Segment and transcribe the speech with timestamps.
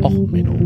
[0.00, 0.56] Och, Menno.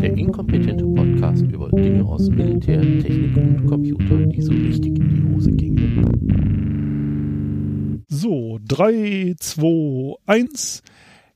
[0.00, 5.34] Der inkompetente Podcast über Dinge aus Militär, Technik und Computer, die so richtig in die
[5.34, 6.04] Hose gingen.
[8.08, 10.82] So, 3, 2, 1.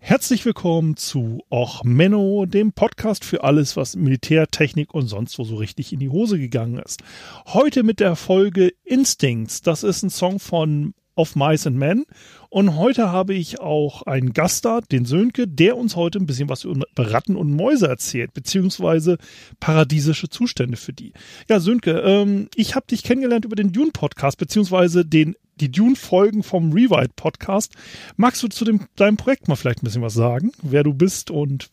[0.09, 5.43] Herzlich willkommen zu Och Menno, dem Podcast für alles, was Militär, Technik und sonst wo
[5.43, 7.03] so richtig in die Hose gegangen ist.
[7.47, 9.63] Heute mit der Folge Instincts.
[9.63, 12.05] Das ist ein Song von Of Mice and Men.
[12.51, 16.49] Und heute habe ich auch einen Gast da, den Sönke, der uns heute ein bisschen
[16.49, 19.19] was über Ratten und Mäuse erzählt, beziehungsweise
[19.59, 21.15] paradiesische Zustände für die.
[21.49, 26.73] Ja, Sönke, ähm, ich habe dich kennengelernt über den Dune-Podcast, beziehungsweise den die Dune-Folgen vom
[26.73, 27.73] Rewrite-Podcast.
[28.17, 30.53] Magst du zu dem, deinem Projekt mal vielleicht ein bisschen was sagen?
[30.63, 31.71] Wer du bist und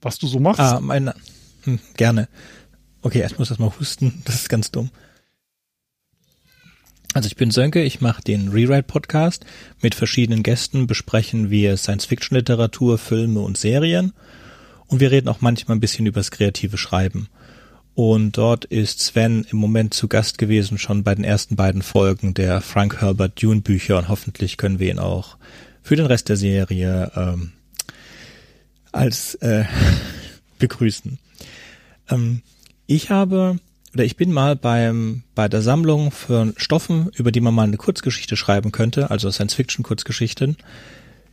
[0.00, 0.60] was du so machst?
[0.60, 1.12] Ah, mein,
[1.62, 2.28] hm, gerne.
[3.00, 4.22] Okay, erst muss ich mal husten.
[4.24, 4.90] Das ist ganz dumm.
[7.14, 9.44] Also ich bin Sönke, ich mache den Rewrite-Podcast.
[9.80, 14.12] Mit verschiedenen Gästen besprechen wir Science-Fiction-Literatur, Filme und Serien.
[14.86, 17.28] Und wir reden auch manchmal ein bisschen übers kreative Schreiben.
[17.94, 22.32] Und dort ist Sven im Moment zu Gast gewesen, schon bei den ersten beiden Folgen
[22.32, 25.36] der Frank Herbert Dune Bücher und hoffentlich können wir ihn auch
[25.82, 27.52] für den Rest der Serie ähm,
[28.92, 29.64] als äh,
[30.58, 31.18] begrüßen.
[32.08, 32.42] Ähm,
[32.86, 33.58] ich habe
[33.94, 37.76] oder ich bin mal beim bei der Sammlung für Stoffen, über die man mal eine
[37.76, 40.56] Kurzgeschichte schreiben könnte, also Science-Fiction-Kurzgeschichten,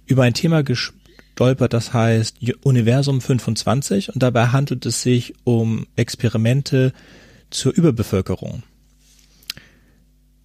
[0.05, 0.93] über ein Thema ges
[1.39, 6.91] stolpert, das heißt Universum 25 und dabei handelt es sich um Experimente
[7.49, 8.63] zur Überbevölkerung.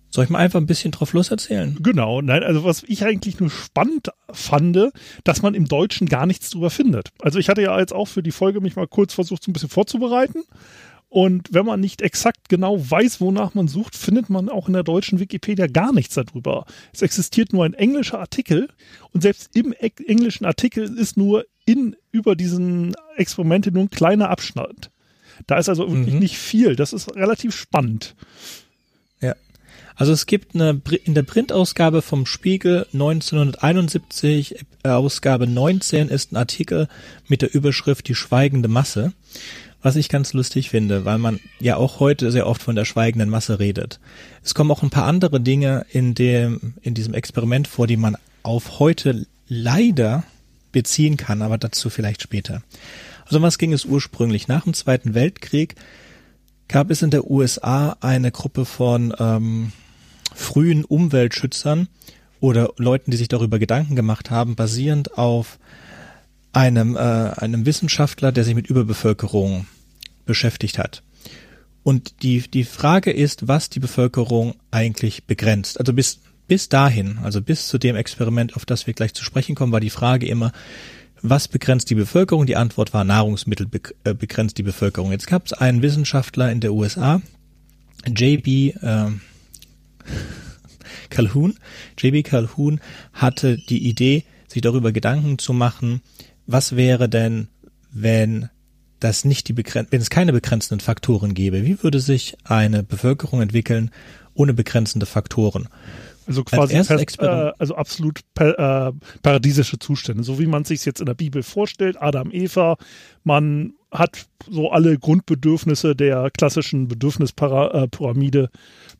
[0.08, 1.76] Soll ich mal einfach ein bisschen drauf los erzählen?
[1.82, 4.92] Genau, nein, also was ich eigentlich nur spannend fand,
[5.24, 7.08] dass man im Deutschen gar nichts drüber findet.
[7.20, 9.52] Also ich hatte ja jetzt auch für die Folge mich mal kurz versucht, so ein
[9.52, 10.44] bisschen vorzubereiten
[11.14, 14.82] und wenn man nicht exakt genau weiß, wonach man sucht, findet man auch in der
[14.82, 16.66] deutschen Wikipedia gar nichts darüber.
[16.92, 18.68] Es existiert nur ein englischer Artikel
[19.12, 24.90] und selbst im englischen Artikel ist nur in über diesen Experimente nur ein kleiner Abschnitt.
[25.46, 26.18] Da ist also wirklich mhm.
[26.18, 26.74] nicht viel.
[26.74, 28.16] Das ist relativ spannend.
[29.20, 29.36] Ja.
[29.94, 36.36] Also es gibt eine in der Printausgabe vom Spiegel 1971 äh, Ausgabe 19 ist ein
[36.36, 36.88] Artikel
[37.28, 39.12] mit der Überschrift Die schweigende Masse
[39.84, 43.28] was ich ganz lustig finde, weil man ja auch heute sehr oft von der schweigenden
[43.28, 44.00] Masse redet.
[44.42, 48.16] Es kommen auch ein paar andere Dinge in dem, in diesem Experiment vor, die man
[48.42, 50.24] auf heute leider
[50.72, 52.62] beziehen kann, aber dazu vielleicht später.
[53.26, 54.48] Also was ging es ursprünglich?
[54.48, 55.74] Nach dem Zweiten Weltkrieg
[56.66, 59.72] gab es in der USA eine Gruppe von ähm,
[60.34, 61.88] frühen Umweltschützern
[62.40, 65.58] oder Leuten, die sich darüber Gedanken gemacht haben, basierend auf
[66.54, 69.66] einem, äh, einem Wissenschaftler, der sich mit Überbevölkerung
[70.24, 71.02] beschäftigt hat.
[71.82, 75.78] Und die, die Frage ist, was die Bevölkerung eigentlich begrenzt.
[75.78, 79.54] Also bis, bis dahin, also bis zu dem Experiment, auf das wir gleich zu sprechen
[79.54, 80.52] kommen, war die Frage immer,
[81.20, 82.46] was begrenzt die Bevölkerung?
[82.46, 83.68] Die Antwort war Nahrungsmittel
[84.04, 85.10] äh, begrenzt die Bevölkerung.
[85.10, 87.22] Jetzt gab es einen Wissenschaftler in der USA,
[88.06, 89.06] JB äh,
[91.10, 91.54] Calhoun.
[91.98, 92.80] JB Calhoun
[93.12, 96.02] hatte die Idee, sich darüber Gedanken zu machen,
[96.46, 97.48] was wäre denn,
[97.90, 98.50] wenn
[99.00, 103.42] das nicht die begren wenn es keine begrenzenden Faktoren gäbe, wie würde sich eine Bevölkerung
[103.42, 103.90] entwickeln
[104.34, 105.68] ohne begrenzende Faktoren?
[106.26, 111.06] Also quasi fest, äh, also absolut äh, paradiesische Zustände, so wie man sich jetzt in
[111.06, 112.76] der Bibel vorstellt, Adam, Eva,
[113.24, 118.50] man hat so alle Grundbedürfnisse der klassischen Bedürfnispyramide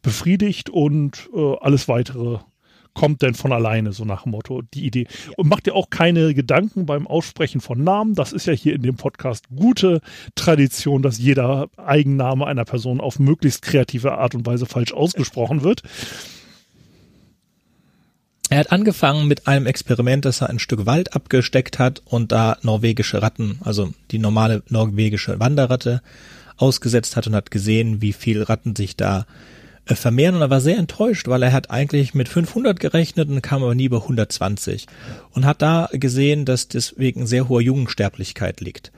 [0.03, 2.39] befriedigt und äh, alles weitere
[2.95, 5.07] kommt denn von alleine, so nach dem Motto, die Idee.
[5.37, 8.15] Und macht dir auch keine Gedanken beim Aussprechen von Namen.
[8.15, 10.01] Das ist ja hier in dem Podcast gute
[10.35, 15.83] Tradition, dass jeder Eigenname einer Person auf möglichst kreative Art und Weise falsch ausgesprochen wird.
[18.51, 22.59] Er hat angefangen mit einem Experiment, dass er ein Stück Wald abgesteckt hat und da
[22.63, 26.03] norwegische Ratten, also die normale norwegische Wanderratte,
[26.57, 29.27] ausgesetzt hat und hat gesehen, wie viel Ratten sich da
[29.87, 33.63] vermehren und er war sehr enttäuscht, weil er hat eigentlich mit 500 gerechnet und kam
[33.63, 34.87] aber nie über 120
[35.33, 38.93] und hat da gesehen, dass deswegen sehr hohe Jugendsterblichkeit liegt.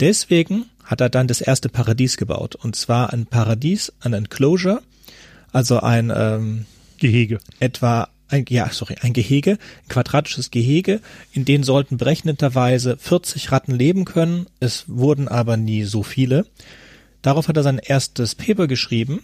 [0.00, 4.80] Deswegen hat er dann das erste Paradies gebaut und zwar ein Paradies, ein Enclosure,
[5.52, 6.64] also ein ähm,
[6.98, 7.38] Gehege.
[7.58, 11.00] Etwa ein, ja, sorry, ein Gehege, ein quadratisches Gehege,
[11.32, 14.46] in dem sollten berechnenderweise 40 Ratten leben können.
[14.60, 16.46] Es wurden aber nie so viele.
[17.22, 19.22] Darauf hat er sein erstes Paper geschrieben,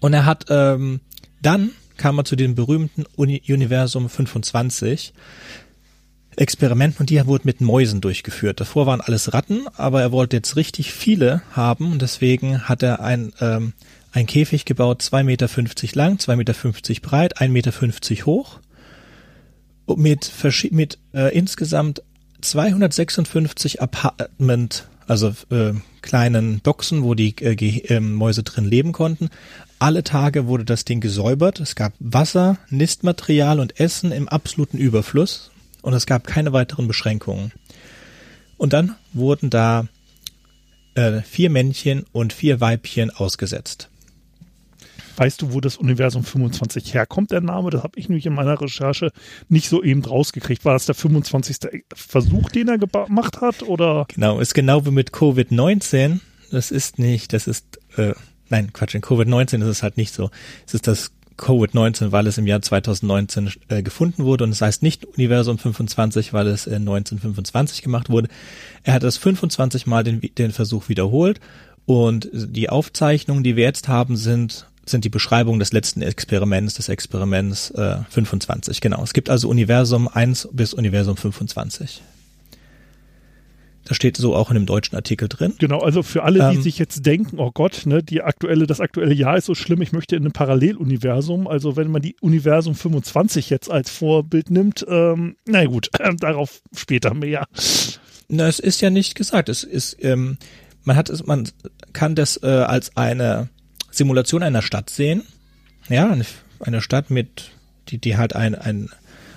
[0.00, 1.00] und er hat ähm,
[1.42, 5.12] dann kam er zu dem berühmten Uni Universum 25
[6.36, 8.60] Experiment und die wurden mit Mäusen durchgeführt.
[8.60, 13.00] Davor waren alles Ratten, aber er wollte jetzt richtig viele haben und deswegen hat er
[13.00, 13.74] ein, ähm,
[14.12, 15.48] ein Käfig gebaut, 2,50 Meter
[15.94, 16.54] lang, 2,50 Meter
[17.02, 18.60] breit, 1,50 Meter hoch.
[19.96, 20.32] Mit,
[20.70, 22.02] mit äh, insgesamt
[22.40, 29.30] 256 Apartment, also äh, kleinen Boxen, wo die äh, äh, Mäuse drin leben konnten.
[29.80, 31.58] Alle Tage wurde das Ding gesäubert.
[31.58, 35.50] Es gab Wasser, Nistmaterial und Essen im absoluten Überfluss
[35.80, 37.50] und es gab keine weiteren Beschränkungen.
[38.58, 39.86] Und dann wurden da
[40.96, 43.88] äh, vier Männchen und vier Weibchen ausgesetzt.
[45.16, 47.70] Weißt du, wo das Universum 25 herkommt, der Name?
[47.70, 49.12] Das habe ich nämlich in meiner Recherche
[49.48, 50.66] nicht so eben rausgekriegt.
[50.66, 51.56] War das der 25.
[51.94, 53.62] Versuch, den er gemacht hat?
[53.62, 54.04] Oder?
[54.14, 56.20] Genau, ist genau wie mit Covid-19.
[56.50, 58.12] Das ist nicht, das ist, äh,
[58.50, 60.30] nein, Quatsch, in Covid-19 ist es halt nicht so.
[60.66, 64.82] Es ist das Covid-19, weil es im Jahr 2019 äh, gefunden wurde und es heißt
[64.82, 68.28] nicht Universum 25, weil es äh, 1925 gemacht wurde.
[68.84, 71.40] Er hat das 25 Mal den, den Versuch wiederholt
[71.86, 76.88] und die Aufzeichnungen, die wir jetzt haben, sind sind die Beschreibungen des letzten Experiments, des
[76.88, 78.80] Experiments äh, 25.
[78.80, 79.02] Genau.
[79.04, 82.02] Es gibt also Universum 1 bis Universum 25.
[83.90, 85.54] Das steht so auch in dem deutschen Artikel drin.
[85.58, 88.80] Genau, also für alle, die ähm, sich jetzt denken, oh Gott, ne, die aktuelle, das
[88.80, 91.48] aktuelle Jahr ist so schlimm, ich möchte in einem Paralleluniversum.
[91.48, 96.62] Also wenn man die Universum 25 jetzt als Vorbild nimmt, ähm, na gut, äh, darauf
[96.72, 97.48] später mehr.
[98.28, 99.48] Na, es ist ja nicht gesagt.
[99.48, 100.38] Es ist, ähm,
[100.84, 101.48] man hat es, man
[101.92, 103.48] kann das äh, als eine
[103.90, 105.24] Simulation einer Stadt sehen.
[105.88, 106.16] Ja,
[106.60, 107.50] eine Stadt mit,
[107.88, 108.90] die, die halt ein, ein,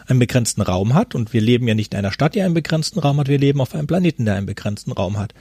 [0.08, 1.16] einen begrenzten Raum hat.
[1.16, 3.28] Und wir leben ja nicht in einer Stadt, die einen begrenzten Raum hat.
[3.28, 5.34] Wir leben auf einem Planeten, der einen begrenzten Raum hat.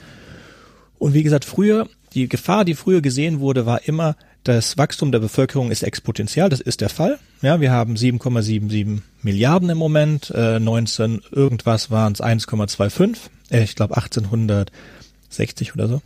[0.98, 5.20] Und wie gesagt, früher, die Gefahr, die früher gesehen wurde, war immer, das Wachstum der
[5.20, 6.48] Bevölkerung ist exponentiell.
[6.48, 7.18] Das ist der Fall.
[7.42, 10.30] Ja, wir haben 7,77 Milliarden im Moment.
[10.34, 13.16] Äh, 19 irgendwas waren es 1,25.
[13.50, 16.02] Äh, ich glaube 1860 oder so.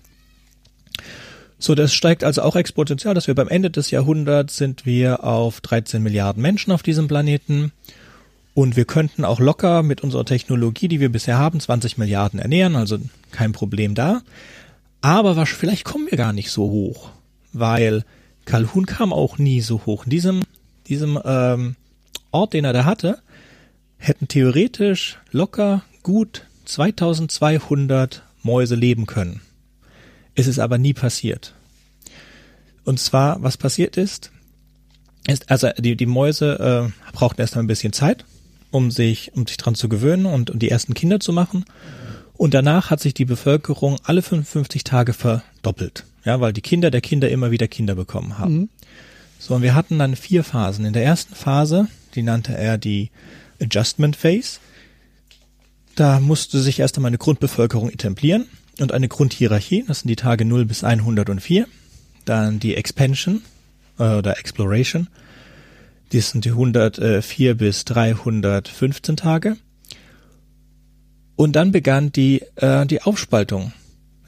[1.58, 5.62] So, das steigt also auch exponentiell, dass wir beim Ende des Jahrhunderts sind wir auf
[5.62, 7.72] 13 Milliarden Menschen auf diesem Planeten.
[8.56, 12.74] Und wir könnten auch locker mit unserer Technologie, die wir bisher haben, 20 Milliarden ernähren,
[12.74, 12.96] also
[13.30, 14.22] kein Problem da.
[15.02, 17.10] Aber was, vielleicht kommen wir gar nicht so hoch,
[17.52, 18.02] weil
[18.46, 20.04] Calhoun kam auch nie so hoch.
[20.04, 20.42] In diesem,
[20.86, 21.76] diesem ähm,
[22.30, 23.18] Ort, den er da hatte,
[23.98, 29.42] hätten theoretisch locker gut 2200 Mäuse leben können.
[30.34, 31.52] Es ist aber nie passiert.
[32.84, 34.30] Und zwar, was passiert ist,
[35.28, 38.24] ist also die, die Mäuse äh, brauchten erst mal ein bisschen Zeit,
[38.76, 41.64] um sich, um sich dran zu gewöhnen und, um die ersten Kinder zu machen.
[42.34, 46.05] Und danach hat sich die Bevölkerung alle 55 Tage verdoppelt.
[46.25, 48.55] Ja, weil die Kinder der Kinder immer wieder Kinder bekommen haben.
[48.55, 48.69] Mhm.
[49.38, 50.84] So, und wir hatten dann vier Phasen.
[50.84, 53.11] In der ersten Phase, die nannte er die
[53.61, 54.58] Adjustment Phase,
[55.94, 58.46] da musste sich erst einmal eine Grundbevölkerung etablieren
[58.78, 61.67] und eine Grundhierarchie, das sind die Tage 0 bis 104.
[62.26, 63.43] Dann die Expansion
[63.99, 65.08] äh, oder Exploration,
[66.12, 69.56] das sind die 104 bis 315 Tage.
[71.34, 73.72] Und dann begann die, äh, die Aufspaltung.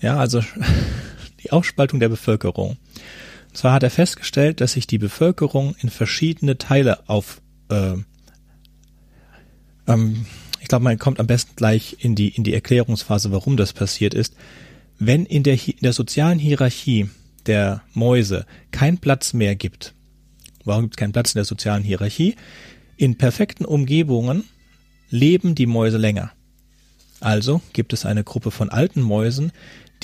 [0.00, 0.42] Ja, also
[1.42, 2.76] die Aufspaltung der Bevölkerung.
[3.48, 7.40] Und zwar hat er festgestellt, dass sich die Bevölkerung in verschiedene Teile auf
[7.70, 7.94] äh,
[9.88, 10.26] ähm,
[10.60, 14.14] ich glaube, man kommt am besten gleich in die, in die Erklärungsphase, warum das passiert
[14.14, 14.34] ist.
[14.98, 17.08] Wenn in der, in der sozialen Hierarchie
[17.46, 19.94] der Mäuse kein Platz mehr gibt,
[20.68, 22.36] warum gibt es keinen Platz in der sozialen Hierarchie?
[22.96, 24.44] In perfekten Umgebungen
[25.10, 26.30] leben die Mäuse länger.
[27.20, 29.52] Also gibt es eine Gruppe von alten Mäusen,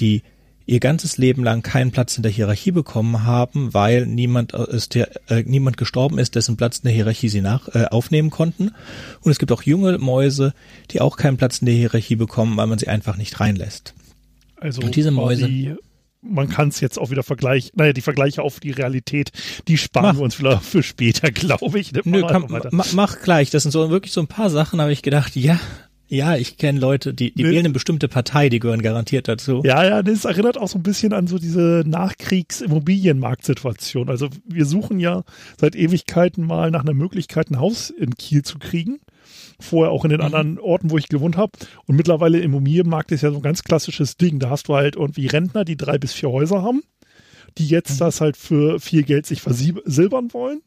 [0.01, 0.23] die
[0.67, 5.11] ihr ganzes Leben lang keinen Platz in der Hierarchie bekommen haben, weil niemand ist der,
[5.31, 8.71] äh, niemand gestorben ist, dessen Platz in der Hierarchie sie nach äh, aufnehmen konnten.
[9.21, 10.55] Und es gibt auch junge Mäuse,
[10.91, 13.95] die auch keinen Platz in der Hierarchie bekommen, weil man sie einfach nicht reinlässt.
[14.59, 15.77] Also Und diese Mäuse
[16.25, 19.31] man kann es jetzt auch wieder vergleichen, naja, die Vergleiche auf die Realität,
[19.69, 20.17] die sparen mach.
[20.17, 21.93] wir uns vielleicht für später, glaube ich.
[22.05, 23.51] Nö, kann, mach gleich.
[23.51, 25.61] Das sind so wirklich so ein paar Sachen, habe ich gedacht, ja,
[26.09, 27.49] ja, ich kenne Leute, die, die nee.
[27.51, 29.63] wählen eine bestimmte Partei, die gehören garantiert dazu.
[29.65, 34.11] Ja, ja, das erinnert auch so ein bisschen an so diese Nachkriegs-Immobilienmarktsituation.
[34.11, 35.25] Also wir suchen ja
[35.59, 39.01] seit Ewigkeiten mal nach einer Möglichkeit, ein Haus in Kiel zu kriegen.
[39.61, 40.27] Vorher auch in den mhm.
[40.27, 41.53] anderen Orten, wo ich gewohnt habe.
[41.87, 44.39] Und mittlerweile im Immobilienmarkt ist ja so ein ganz klassisches Ding.
[44.39, 46.83] Da hast du halt irgendwie Rentner, die drei bis vier Häuser haben,
[47.59, 47.99] die jetzt mhm.
[47.99, 50.63] das halt für viel Geld sich versilbern wollen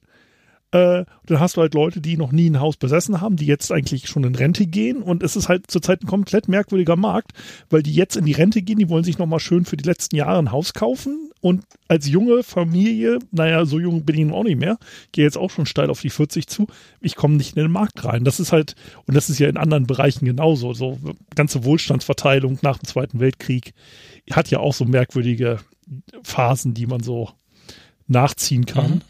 [0.72, 3.72] äh, dann hast du halt Leute, die noch nie ein Haus besessen haben, die jetzt
[3.72, 5.02] eigentlich schon in Rente gehen.
[5.02, 7.32] Und es ist halt zurzeit ein komplett merkwürdiger Markt,
[7.70, 10.18] weil die jetzt in die Rente gehen, die wollen sich nochmal schön für die letzten
[10.18, 11.32] Jahre ein Haus kaufen.
[11.40, 14.78] Und als junge Familie, naja, so jung bin ich nun auch nicht mehr,
[15.14, 16.68] gehe jetzt auch schon steil auf die 40 zu,
[17.00, 18.26] ich komme nicht in den Markt rein.
[18.26, 20.98] Das ist halt, und das ist ja in anderen Bereichen genauso, so
[21.36, 23.74] ganze Wohlstandsverteilung nach dem Zweiten Weltkrieg
[24.32, 25.60] hat ja auch so merkwürdige
[26.24, 27.30] Phasen, die man so
[28.08, 28.96] nachziehen kann.
[28.96, 29.02] Mhm.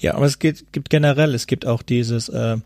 [0.00, 2.56] Ja, aber es gibt, gibt generell, es gibt auch dieses, äh,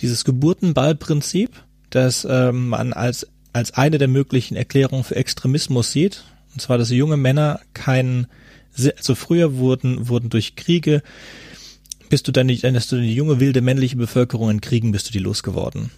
[0.00, 1.50] dieses Geburtenballprinzip,
[1.90, 6.24] das ähm, man als, als eine der möglichen Erklärungen für Extremismus sieht.
[6.52, 8.28] Und zwar, dass junge Männer keinen,
[8.96, 11.02] also früher wurden, wurden durch Kriege,
[12.08, 15.12] bist du dann nicht, dass du die junge, wilde männliche Bevölkerung in Kriegen bist du
[15.12, 15.90] die losgeworden.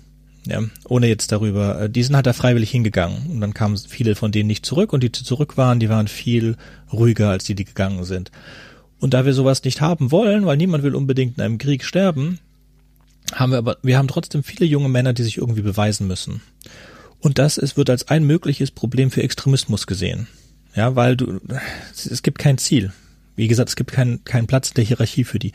[0.47, 4.15] Ja, ohne jetzt darüber, äh, die sind halt da freiwillig hingegangen und dann kamen viele
[4.15, 6.57] von denen nicht zurück und die, die zurück waren, die waren viel
[6.91, 8.31] ruhiger als die, die gegangen sind.
[9.01, 12.39] Und da wir sowas nicht haben wollen, weil niemand will unbedingt in einem Krieg sterben,
[13.33, 16.43] haben wir aber, wir haben trotzdem viele junge Männer, die sich irgendwie beweisen müssen.
[17.21, 20.29] Und das ist, wird als ein mögliches Problem für Extremismus gesehen.
[20.75, 21.41] Ja, weil du,
[21.93, 22.93] es gibt kein Ziel.
[23.35, 25.53] Wie gesagt, es gibt keinen keinen Platz in der Hierarchie für die.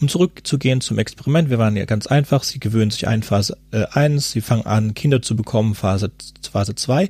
[0.00, 3.86] Um zurückzugehen zum Experiment, wir waren ja ganz einfach, sie gewöhnen sich ein Phase äh,
[3.90, 6.10] 1, sie fangen an, Kinder zu bekommen, Phase,
[6.50, 7.08] Phase 2.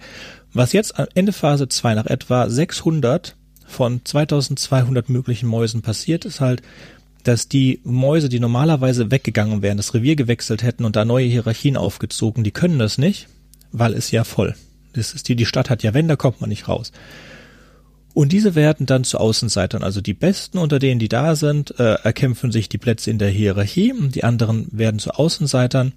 [0.53, 3.35] Was jetzt am Ende Phase 2 nach etwa 600
[3.73, 6.63] von 2200 möglichen Mäusen passiert, ist halt,
[7.25, 11.77] dass die Mäuse, die normalerweise weggegangen wären, das Revier gewechselt hätten und da neue Hierarchien
[11.77, 13.29] aufgezogen, die können das nicht,
[13.71, 14.55] weil es ja voll.
[14.93, 16.93] Das ist die, die Stadt hat ja Wände, kommt man nicht raus.
[18.15, 21.95] Und diese werden dann zu Außenseitern, also die Besten unter denen, die da sind, äh,
[21.95, 25.93] erkämpfen sich die Plätze in der Hierarchie, die anderen werden zu Außenseitern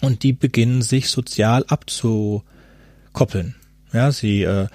[0.00, 3.54] und die beginnen sich sozial abzukoppeln.
[3.92, 4.66] Ja, sie äh,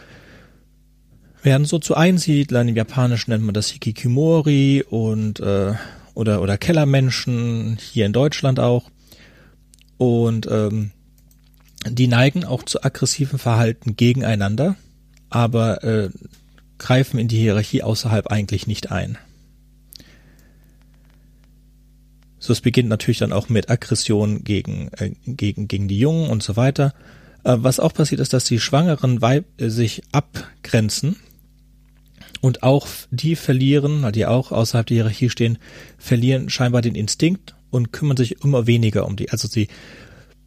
[1.48, 2.68] werden so zu Einsiedlern.
[2.68, 5.74] Im Japanischen nennt man das Hikikimori und äh,
[6.14, 8.90] oder oder Kellermenschen hier in Deutschland auch.
[9.98, 10.92] Und ähm,
[11.90, 14.76] die neigen auch zu aggressiven Verhalten gegeneinander
[15.30, 16.10] aber äh,
[16.78, 19.18] greifen in die Hierarchie außerhalb eigentlich nicht ein.
[22.40, 26.44] So, es beginnt natürlich dann auch mit Aggression gegen, äh, gegen, gegen die Jungen und
[26.44, 26.94] so weiter.
[27.44, 31.18] Äh, was auch passiert ist, dass die schwangeren Weib äh, sich abgrenzen
[32.42, 35.58] und auch die verlieren, die auch außerhalb der Hierarchie stehen,
[35.98, 39.30] verlieren scheinbar den Instinkt und kümmern sich immer weniger um die.
[39.30, 39.68] Also sie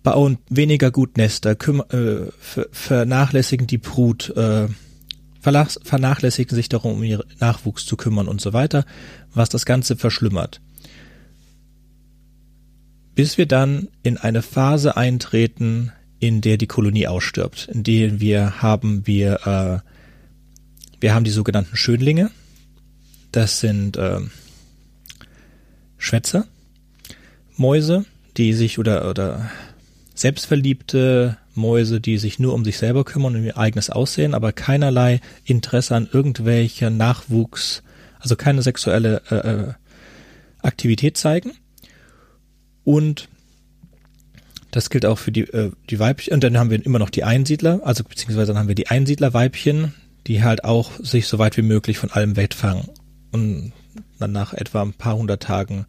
[0.03, 2.31] bauen weniger gut Nester, äh,
[2.73, 4.69] vernachlässigen die Brut, äh,
[5.41, 8.85] vernachlässigen sich darum, um ihren Nachwuchs zu kümmern und so weiter,
[9.33, 10.61] was das Ganze verschlimmert.
[13.15, 18.63] Bis wir dann in eine Phase eintreten, in der die Kolonie ausstirbt, in der wir
[18.63, 19.91] haben wir äh,
[21.01, 22.31] wir haben die sogenannten Schönlinge.
[23.33, 24.21] Das sind äh,
[25.99, 26.47] Schwätzer,
[27.57, 28.05] Mäuse,
[28.37, 29.51] die sich oder oder
[30.15, 35.21] selbstverliebte Mäuse, die sich nur um sich selber kümmern und ihr eigenes Aussehen, aber keinerlei
[35.45, 37.83] Interesse an irgendwelcher Nachwuchs,
[38.19, 39.73] also keine sexuelle äh, äh,
[40.63, 41.53] Aktivität zeigen.
[42.85, 43.29] Und
[44.71, 46.35] das gilt auch für die, äh, die Weibchen.
[46.35, 49.95] Und dann haben wir immer noch die Einsiedler, also beziehungsweise dann haben wir die Einsiedlerweibchen,
[50.27, 52.89] die halt auch sich so weit wie möglich von allem wegfangen
[53.33, 53.73] und
[54.19, 55.87] dann nach etwa ein paar hundert Tagen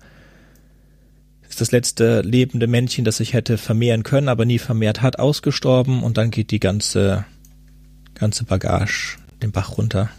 [1.51, 6.01] ist das letzte lebende Männchen, das sich hätte vermehren können, aber nie vermehrt hat, ausgestorben
[6.01, 7.25] und dann geht die ganze,
[8.15, 10.09] ganze Bagage den Bach runter.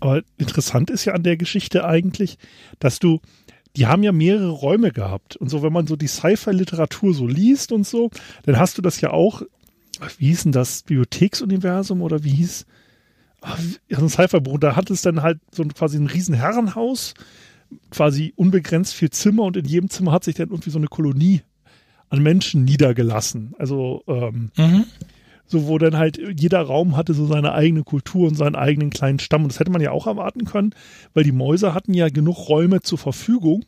[0.00, 2.38] Aber interessant ist ja an der Geschichte eigentlich,
[2.78, 3.20] dass du,
[3.76, 5.36] die haben ja mehrere Räume gehabt.
[5.36, 8.10] Und so, wenn man so die Sci-Fi-Literatur so liest und so,
[8.44, 9.42] dann hast du das ja auch,
[10.18, 12.66] wie hieß denn das, Bibliotheksuniversum oder wie hieß,
[13.42, 17.14] ein Sci-Fi-Buch, da hat es dann halt so quasi ein riesen Herrenhaus
[17.90, 21.42] quasi unbegrenzt viel Zimmer und in jedem Zimmer hat sich dann irgendwie so eine Kolonie
[22.10, 23.54] an Menschen niedergelassen.
[23.58, 24.84] Also ähm, mhm.
[25.46, 29.18] so, wo dann halt jeder Raum hatte so seine eigene Kultur und seinen eigenen kleinen
[29.18, 29.42] Stamm.
[29.42, 30.74] Und das hätte man ja auch erwarten können,
[31.14, 33.64] weil die Mäuse hatten ja genug Räume zur Verfügung.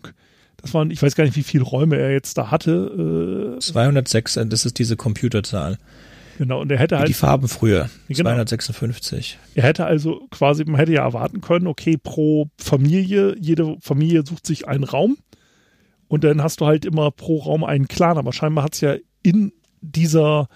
[0.58, 3.56] Das waren, ich weiß gar nicht, wie viele Räume er jetzt da hatte.
[3.56, 5.78] Äh, 206, das ist diese Computerzahl.
[6.38, 7.08] Genau, und er hätte halt.
[7.08, 7.88] Die Farben früher.
[8.08, 8.30] Genau.
[8.30, 9.38] 256.
[9.54, 14.46] Er hätte also quasi, man hätte ja erwarten können, okay, pro Familie, jede Familie sucht
[14.46, 15.16] sich einen Raum.
[16.08, 18.18] Und dann hast du halt immer pro Raum einen Clan.
[18.18, 20.48] Aber scheinbar hat es ja in dieser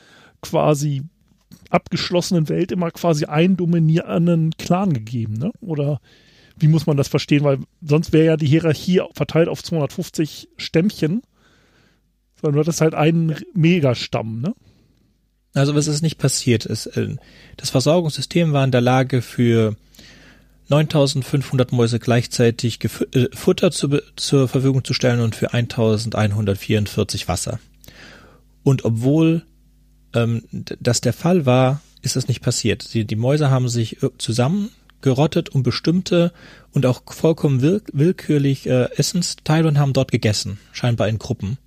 [0.42, 1.02] quasi
[1.70, 5.52] abgeschlossenen Welt immer quasi einen dominierenden Clan gegeben, ne?
[5.60, 6.00] Oder
[6.58, 7.44] wie muss man das verstehen?
[7.44, 11.22] Weil sonst wäre ja die Hierarchie verteilt auf 250 Stämmchen.
[12.40, 14.54] Sondern du hattest halt einen Megastamm, ne?
[15.58, 16.66] Also was ist nicht passiert?
[16.66, 17.16] äh,
[17.56, 19.76] das Versorgungssystem war in der Lage für
[20.68, 27.58] 9500 Mäuse gleichzeitig äh, Futter zu, zur Verfügung zu stellen und für 1144 Wasser.
[28.62, 29.42] Und obwohl
[30.14, 32.94] ähm, das der Fall war, ist das nicht passiert.
[32.94, 36.32] Die, die Mäuse haben sich zusammengerottet um bestimmte
[36.72, 41.58] und auch vollkommen will, willkürlich äh, Essensteile und haben dort gegessen, scheinbar in Gruppen.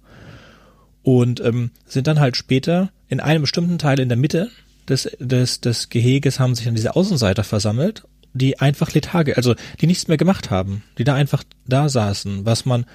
[1.04, 4.50] Und ähm, sind dann halt später in einem bestimmten Teil in der Mitte
[4.88, 8.04] des, des, des Geheges haben sich dann diese Außenseiter versammelt
[8.34, 12.66] die einfach Letharge, also die nichts mehr gemacht haben, die da einfach da saßen, was
[12.66, 12.86] man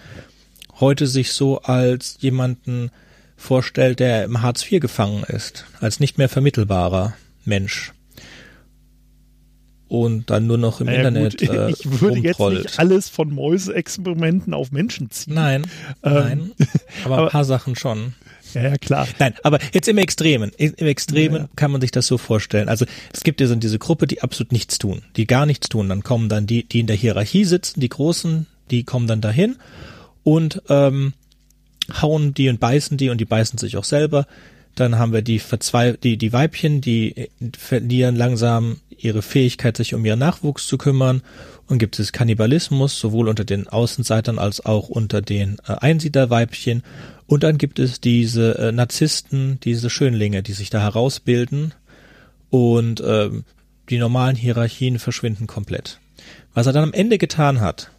[0.81, 2.91] heute sich so als jemanden
[3.37, 7.93] vorstellt, der im Hartz IV gefangen ist, als nicht mehr vermittelbarer Mensch
[9.89, 12.57] und dann nur noch im naja, Internet gut, äh, Ich würde rumtrollt.
[12.59, 15.35] jetzt nicht alles von Mäuseexperimenten auf Menschen ziehen.
[15.35, 15.63] Nein,
[16.03, 16.51] Ähm, nein,
[17.05, 18.15] aber, aber- ein paar Sachen schon.
[18.55, 19.07] Ja, ja, klar.
[19.19, 20.51] Nein, aber jetzt im Extremen.
[20.57, 21.49] Im Extremen Ja.
[21.57, 22.69] kann man sich das so vorstellen.
[22.69, 25.89] Also es gibt ja so diese Gruppe, die absolut nichts tun, die gar nichts tun.
[25.89, 29.57] Dann kommen dann die, die in der Hierarchie sitzen, die Großen, die kommen dann dahin
[30.23, 31.13] und ähm,
[32.01, 34.27] hauen die und beißen die und die beißen sich auch selber.
[34.77, 37.29] Dann haben wir die Verzwei die, die Weibchen, die äh,
[37.59, 41.23] verlieren langsam ihre Fähigkeit, sich um ihren Nachwuchs zu kümmern.
[41.67, 46.85] Und gibt es Kannibalismus, sowohl unter den Außenseitern als auch unter den äh, Einsiedlerweibchen.
[47.27, 51.75] Und dann gibt es diese äh, Narzissten, diese Schönlinge, die sich da herausbilden.
[52.51, 53.45] Und ähm,
[53.89, 56.01] die normalen Hierarchien verschwinden komplett.
[56.55, 57.91] Was er dann am Ende getan hat,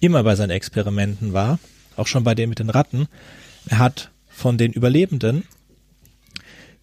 [0.00, 1.58] immer bei seinen Experimenten war,
[1.96, 3.08] auch schon bei dem mit den Ratten,
[3.68, 5.44] er hat von den Überlebenden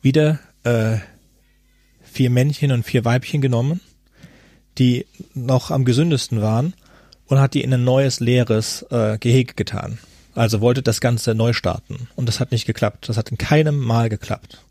[0.06, 0.98] wieder äh,
[2.04, 3.82] vier Männchen und vier Weibchen genommen,
[4.78, 6.76] die noch am gesündesten waren,
[7.26, 9.98] und hat die in ein neues, leeres äh, Gehege getan.
[10.36, 12.08] Also wollte das Ganze neu starten.
[12.16, 13.10] Und das hat nicht geklappt.
[13.10, 14.62] Das hat in keinem Mal geklappt.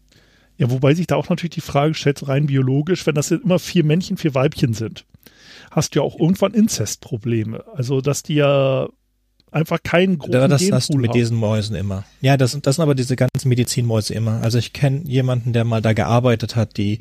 [0.57, 3.59] Ja, wobei sich da auch natürlich die Frage stellt, rein biologisch, wenn das jetzt immer
[3.59, 5.05] vier Männchen, vier Weibchen sind,
[5.73, 7.65] hast du ja auch irgendwann Inzestprobleme.
[7.75, 8.89] Also, dass die ja
[9.55, 11.19] einfach keinen großen Ja, das hast du mit haben.
[11.19, 12.05] diesen Mäusen immer.
[12.21, 14.43] Ja, das, das sind aber diese ganzen Medizinmäuse immer.
[14.43, 16.99] Also ich kenne jemanden, der mal da gearbeitet hat, die,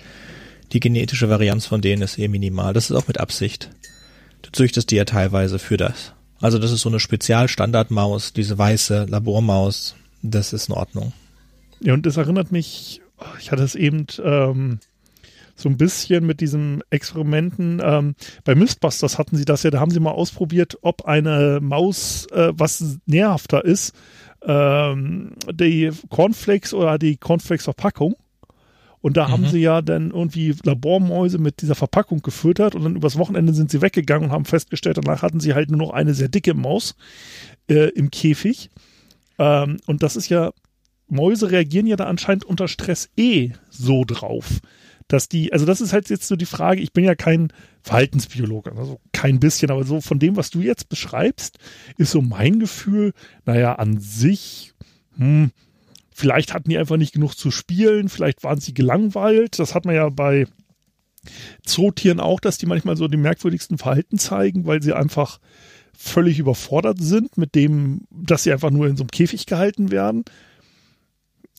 [0.71, 2.73] die genetische Varianz von denen ist eh minimal.
[2.73, 3.69] Das ist auch mit Absicht.
[4.43, 6.13] Du züchtest die ja teilweise für das.
[6.39, 9.95] Also das ist so eine Spezialstandardmaus, diese weiße Labormaus.
[10.21, 11.13] Das ist in Ordnung.
[11.79, 14.79] Ja, und das erinnert mich, oh, ich hatte es eben ähm,
[15.55, 17.81] so ein bisschen mit diesen Experimenten.
[17.83, 22.25] Ähm, bei Mythbusters hatten sie das ja, da haben sie mal ausprobiert, ob eine Maus
[22.31, 23.93] äh, was nährhafter ist,
[24.45, 28.15] ähm, die Cornflakes oder die Cornflakes-Verpackung.
[29.01, 29.47] Und da haben Mhm.
[29.47, 33.81] sie ja dann irgendwie Labormäuse mit dieser Verpackung gefüttert und dann übers Wochenende sind sie
[33.81, 36.95] weggegangen und haben festgestellt, danach hatten sie halt nur noch eine sehr dicke Maus
[37.69, 38.69] äh, im Käfig.
[39.37, 40.51] Ähm, und das ist ja
[41.09, 44.61] Mäuse reagieren ja da anscheinend unter Stress eh so drauf,
[45.07, 48.71] dass die, also das ist halt jetzt so die Frage, ich bin ja kein Verhaltensbiologe,
[48.75, 51.57] also kein bisschen, aber so von dem, was du jetzt beschreibst,
[51.97, 53.13] ist so mein Gefühl,
[53.45, 54.73] naja, an sich,
[55.17, 55.51] hm,
[56.11, 59.95] vielleicht hatten die einfach nicht genug zu spielen, vielleicht waren sie gelangweilt, das hat man
[59.95, 60.47] ja bei
[61.65, 65.39] Zootieren auch, dass die manchmal so die merkwürdigsten Verhalten zeigen, weil sie einfach
[65.97, 70.25] völlig überfordert sind mit dem, dass sie einfach nur in so einem Käfig gehalten werden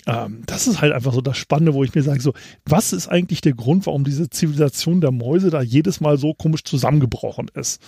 [0.06, 2.34] ähm, das ist halt einfach so das Spannende, wo ich mir sage, so,
[2.66, 6.64] was ist eigentlich der Grund, warum diese Zivilisation der Mäuse da jedes Mal so komisch
[6.64, 7.80] zusammengebrochen ist?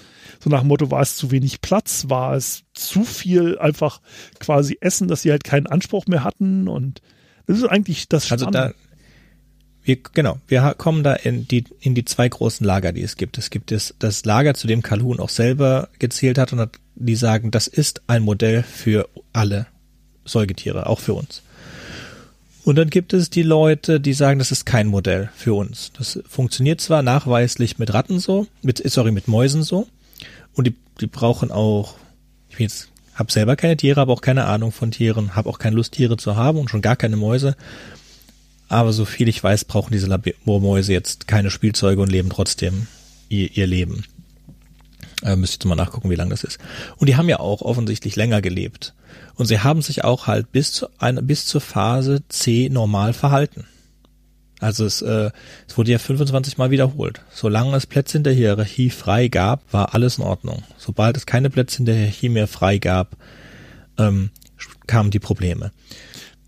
[0.42, 4.00] So nach dem Motto, war es zu wenig Platz, war es zu viel einfach
[4.38, 7.02] quasi Essen, dass sie halt keinen Anspruch mehr hatten und
[7.46, 8.74] das ist eigentlich das Also Spannende.
[8.74, 8.86] da,
[9.84, 13.38] wir, genau, wir kommen da in die, in die zwei großen Lager, die es gibt.
[13.38, 17.14] Es gibt das, das Lager, zu dem Calhoun auch selber gezählt hat und hat, die
[17.14, 19.66] sagen, das ist ein Modell für alle
[20.24, 21.42] Säugetiere, auch für uns.
[22.66, 25.92] Und dann gibt es die Leute, die sagen, das ist kein Modell für uns.
[25.96, 29.86] Das funktioniert zwar nachweislich mit Ratten so, mit, sorry, mit Mäusen so.
[30.52, 31.94] Und die, die brauchen auch,
[32.48, 35.60] ich bin jetzt, hab selber keine Tiere, habe auch keine Ahnung von Tieren, habe auch
[35.60, 37.54] keine Lust, Tiere zu haben und schon gar keine Mäuse.
[38.68, 42.88] Aber so viel ich weiß, brauchen diese Labormäuse jetzt keine Spielzeuge und leben trotzdem
[43.28, 44.02] ihr, ihr Leben.
[45.22, 46.58] Äh, müsst ihr mal nachgucken, wie lang das ist.
[46.96, 48.92] Und die haben ja auch offensichtlich länger gelebt.
[49.36, 53.66] Und sie haben sich auch halt bis zu einer, bis zur Phase C normal verhalten.
[54.60, 55.30] Also es, äh,
[55.68, 57.20] es wurde ja 25 Mal wiederholt.
[57.30, 60.62] Solange es Plätze in der Hierarchie frei gab, war alles in Ordnung.
[60.78, 63.16] Sobald es keine Plätze in der Hierarchie mehr frei gab,
[63.98, 64.30] ähm,
[64.86, 65.72] kamen die Probleme.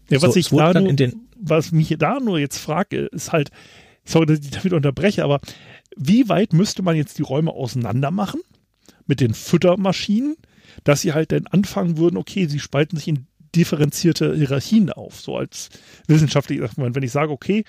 [0.08, 3.06] ja, was so, ich da dann nur, in den was mich da nur jetzt frage,
[3.06, 3.50] ist halt,
[4.04, 5.40] sorry, dass ich damit unterbreche, aber
[5.96, 8.40] wie weit müsste man jetzt die Räume auseinander machen
[9.06, 10.36] mit den Füttermaschinen,
[10.88, 15.36] dass sie halt dann anfangen würden, okay, sie spalten sich in differenzierte Hierarchien auf, so
[15.36, 15.68] als
[16.06, 17.64] wissenschaftlich, wenn ich sage, okay,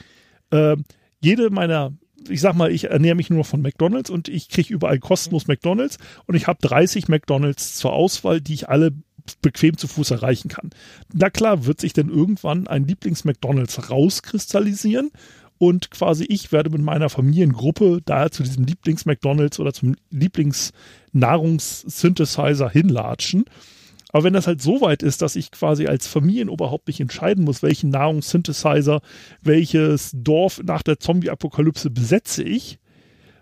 [0.51, 0.77] äh,
[1.19, 1.91] jede meiner,
[2.29, 5.97] ich sag mal, ich ernähre mich nur von McDonalds und ich kriege überall kostenlos McDonalds
[6.27, 8.93] und ich habe 30 McDonalds zur Auswahl, die ich alle
[9.41, 10.69] bequem zu Fuß erreichen kann.
[11.11, 15.11] Na klar, wird sich dann irgendwann ein Lieblings-McDonalds rauskristallisieren
[15.59, 23.45] und quasi ich werde mit meiner Familiengruppe daher zu diesem Lieblings-McDonalds oder zum Lieblings-Nahrungssynthesizer hinlatschen.
[24.11, 27.61] Aber wenn das halt so weit ist, dass ich quasi als Familienoberhaupt nicht entscheiden muss,
[27.61, 29.01] welchen Nahrungssynthesizer,
[29.43, 32.79] welches Dorf nach der Zombie-Apokalypse besetze ich,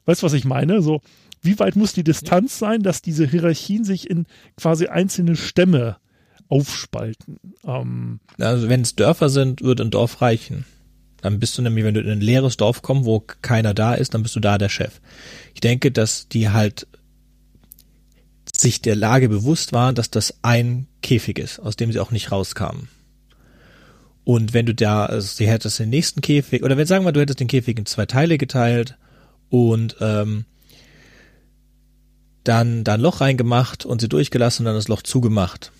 [0.07, 0.81] Weißt du, was ich meine?
[0.81, 1.01] So,
[1.41, 4.25] wie weit muss die Distanz sein, dass diese Hierarchien sich in
[4.55, 5.97] quasi einzelne Stämme
[6.47, 7.39] aufspalten?
[7.65, 10.65] Ähm, Also wenn es Dörfer sind, würde ein Dorf reichen.
[11.21, 14.13] Dann bist du nämlich, wenn du in ein leeres Dorf kommst, wo keiner da ist,
[14.13, 14.99] dann bist du da der Chef.
[15.53, 16.87] Ich denke, dass die halt
[18.55, 22.31] sich der Lage bewusst waren, dass das ein Käfig ist, aus dem sie auch nicht
[22.31, 22.89] rauskamen.
[24.23, 27.21] Und wenn du da, also sie hättest den nächsten Käfig, oder wenn sagen wir, du
[27.21, 28.97] hättest den Käfig in zwei Teile geteilt
[29.49, 30.45] und ähm,
[32.43, 35.71] dann da ein Loch reingemacht und sie durchgelassen und dann das Loch zugemacht,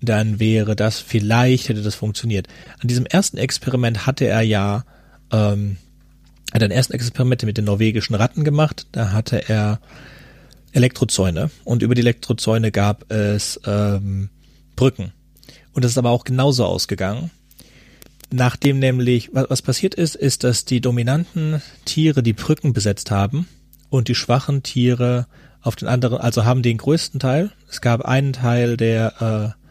[0.00, 2.48] dann wäre das, vielleicht hätte das funktioniert.
[2.80, 4.84] An diesem ersten Experiment hatte er ja,
[5.32, 5.76] ähm,
[6.52, 9.80] hat er ersten Experimente mit den norwegischen Ratten gemacht, da hatte er
[10.72, 14.28] Elektrozäune und über die Elektrozäune gab es ähm,
[14.76, 15.12] Brücken.
[15.72, 17.30] Und das ist aber auch genauso ausgegangen.
[18.30, 23.46] Nachdem nämlich, was, was passiert ist, ist, dass die dominanten Tiere die Brücken besetzt haben
[23.88, 25.26] und die schwachen Tiere
[25.62, 27.52] auf den anderen, also haben den größten Teil.
[27.68, 29.65] Es gab einen Teil, der, äh,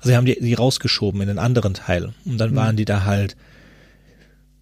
[0.00, 2.14] also sie haben die, die rausgeschoben in den anderen Teil.
[2.24, 3.36] Und dann waren die da halt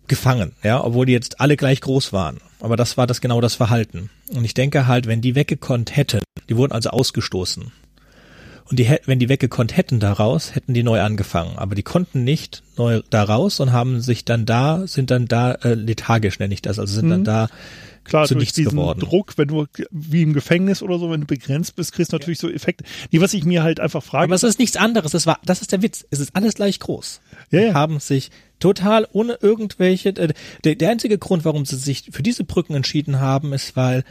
[0.09, 2.39] gefangen, ja, obwohl die jetzt alle gleich groß waren.
[2.61, 4.11] Aber das war das genau das Verhalten.
[4.35, 7.71] Und ich denke halt, wenn die weggekonnt hätten, die wurden also ausgestoßen.
[8.71, 11.57] Und die, wenn die weggekonnt hätten daraus, hätten die neu angefangen.
[11.57, 15.75] Aber die konnten nicht neu daraus und haben sich dann da, sind dann da äh,
[15.75, 16.79] lethargisch, nenne ich das.
[16.79, 17.49] Also sind dann da
[18.05, 19.01] klar, zu durch nichts diesen geworden.
[19.01, 22.39] Druck, wenn du wie im Gefängnis oder so, wenn du begrenzt bist, kriegst du natürlich
[22.39, 22.85] so Effekte.
[23.11, 25.13] Nee, was ich mir halt einfach frage, Aber es ist nichts anderes.
[25.13, 26.07] Das war, das ist der Witz.
[26.11, 27.21] Es ist alles gleich groß.
[27.51, 27.75] Ja, Die ja.
[27.75, 30.11] haben sich total ohne irgendwelche.
[30.11, 34.05] Äh, der, der einzige Grund, warum sie sich für diese Brücken entschieden haben, ist, weil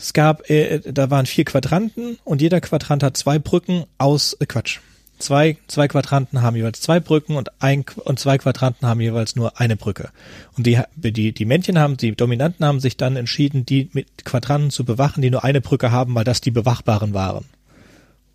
[0.00, 4.46] es gab, äh, da waren vier Quadranten und jeder Quadrant hat zwei Brücken aus äh,
[4.46, 4.78] Quatsch.
[5.18, 9.60] Zwei, zwei Quadranten haben jeweils zwei Brücken und ein und zwei Quadranten haben jeweils nur
[9.60, 10.08] eine Brücke.
[10.56, 14.70] Und die, die, die Männchen haben, die Dominanten haben sich dann entschieden, die mit Quadranten
[14.70, 17.44] zu bewachen, die nur eine Brücke haben, weil das die bewachbaren waren.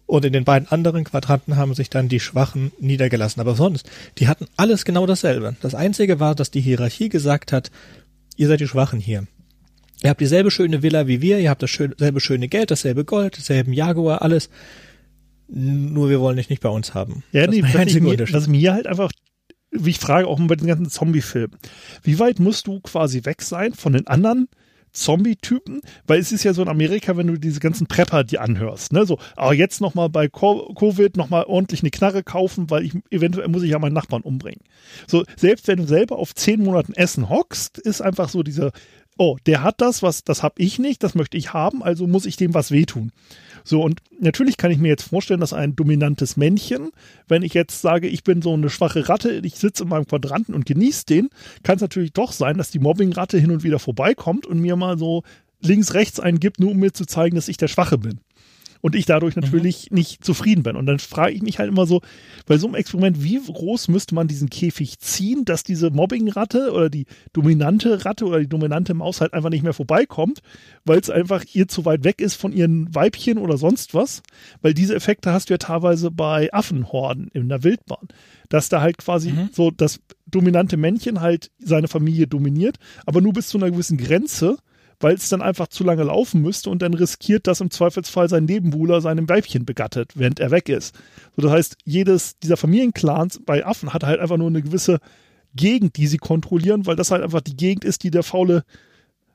[0.05, 3.41] Und in den beiden anderen Quadranten haben sich dann die Schwachen niedergelassen.
[3.41, 5.55] Aber sonst, die hatten alles genau dasselbe.
[5.61, 7.71] Das Einzige war, dass die Hierarchie gesagt hat,
[8.35, 9.25] ihr seid die Schwachen hier.
[10.05, 13.73] Ihr habt dieselbe schöne Villa wie wir, ihr habt dasselbe schöne Geld, dasselbe Gold, dasselben
[13.73, 14.49] Jaguar, alles.
[15.47, 17.23] Nur wir wollen dich nicht bei uns haben.
[17.31, 19.11] Ja, das nee, was, ich mir, was mir halt einfach,
[19.71, 21.57] wie ich frage, auch bei den ganzen Zombie-Filmen,
[22.03, 24.47] wie weit musst du quasi weg sein von den anderen
[24.91, 25.81] Zombie-Typen?
[26.07, 29.05] Weil es ist ja so in Amerika, wenn du diese ganzen Prepper dir anhörst, ne,
[29.05, 33.47] so, aber jetzt nochmal bei Co- Covid nochmal ordentlich eine Knarre kaufen, weil ich, eventuell
[33.47, 34.61] muss ich ja meinen Nachbarn umbringen.
[35.05, 38.71] So, selbst wenn du selber auf zehn Monaten Essen hockst, ist einfach so dieser,
[39.17, 42.25] oh, der hat das, was, das hab ich nicht, das möchte ich haben, also muss
[42.25, 43.11] ich dem was wehtun.
[43.63, 46.91] So, und natürlich kann ich mir jetzt vorstellen, dass ein dominantes Männchen,
[47.27, 50.53] wenn ich jetzt sage, ich bin so eine schwache Ratte, ich sitze in meinem Quadranten
[50.53, 51.29] und genieße den,
[51.63, 54.97] kann es natürlich doch sein, dass die Mobbing-Ratte hin und wieder vorbeikommt und mir mal
[54.97, 55.23] so
[55.61, 58.19] links, rechts einen gibt, nur um mir zu zeigen, dass ich der Schwache bin.
[58.85, 60.75] Und ich dadurch natürlich nicht zufrieden bin.
[60.75, 62.01] Und dann frage ich mich halt immer so,
[62.45, 66.91] bei so einem Experiment, wie groß müsste man diesen Käfig ziehen, dass diese Mobbing-Ratte oder
[66.91, 70.43] die dominante Ratte oder die dominante Maus halt einfach nicht mehr vorbeikommt,
[70.83, 74.21] weil es einfach ihr zu weit weg ist von ihren Weibchen oder sonst was.
[74.61, 78.07] Weil diese Effekte hast du ja teilweise bei Affenhorden in der Wildbahn.
[78.49, 83.47] Dass da halt quasi so das dominante Männchen halt seine Familie dominiert, aber nur bis
[83.47, 84.57] zu einer gewissen Grenze,
[84.99, 88.45] weil es dann einfach zu lange laufen müsste und dann riskiert, dass im Zweifelsfall sein
[88.45, 90.95] Nebenbuhler seinem Weibchen begattet, während er weg ist.
[91.35, 94.99] So, das heißt, jedes dieser Familienclans bei Affen hat halt einfach nur eine gewisse
[95.55, 98.63] Gegend, die sie kontrollieren, weil das halt einfach die Gegend ist, die der faule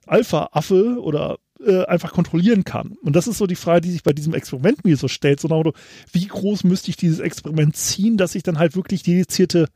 [0.06, 2.96] Alpha-Affe oder äh, einfach kontrollieren kann.
[3.02, 5.40] Und das ist so die Frage, die sich bei diesem Experiment mir so stellt.
[5.40, 5.72] So
[6.12, 9.68] wie groß müsste ich dieses Experiment ziehen, dass ich dann halt wirklich dedizierte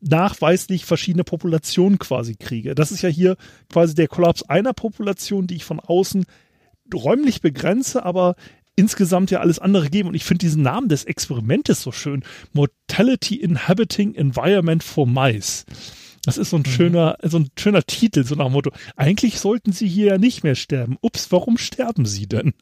[0.00, 2.74] nachweislich verschiedene Populationen quasi kriege.
[2.74, 3.36] Das ist ja hier
[3.68, 6.24] quasi der Kollaps einer Population, die ich von außen
[6.94, 8.36] räumlich begrenze, aber
[8.76, 10.08] insgesamt ja alles andere geben.
[10.08, 12.22] Und ich finde diesen Namen des Experimentes so schön.
[12.52, 15.66] Mortality Inhabiting Environment for Mice.
[16.24, 18.70] Das ist so ein schöner, so ein schöner Titel, so nach dem Motto.
[18.96, 20.96] Eigentlich sollten sie hier ja nicht mehr sterben.
[21.00, 22.54] Ups, warum sterben sie denn?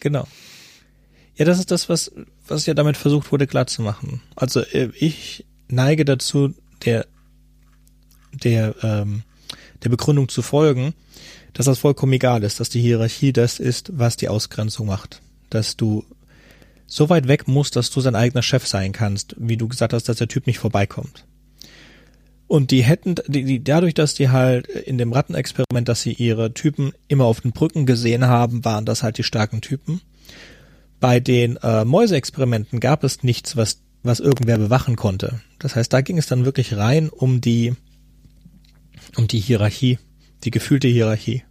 [0.00, 0.26] Genau.
[1.36, 2.12] Ja, das ist das, was,
[2.46, 4.20] was ja damit versucht wurde klarzumachen.
[4.34, 6.54] Also äh, ich neige dazu,
[6.84, 7.06] der,
[8.32, 9.22] der, ähm,
[9.82, 10.94] der Begründung zu folgen,
[11.52, 15.20] dass das vollkommen egal ist, dass die Hierarchie das ist, was die Ausgrenzung macht.
[15.50, 16.04] Dass du
[16.86, 20.08] so weit weg musst, dass du sein eigener Chef sein kannst, wie du gesagt hast,
[20.08, 21.24] dass der Typ nicht vorbeikommt.
[22.50, 26.52] Und die hätten, die, die, dadurch, dass die halt in dem Rattenexperiment, dass sie ihre
[26.52, 30.00] Typen immer auf den Brücken gesehen haben, waren das halt die starken Typen.
[30.98, 35.40] Bei den äh, Mäuseexperimenten gab es nichts, was, was irgendwer bewachen konnte.
[35.58, 37.74] Das heißt, da ging es dann wirklich rein um die,
[39.16, 39.98] um die Hierarchie
[40.44, 41.42] die gefühlte Hierarchie.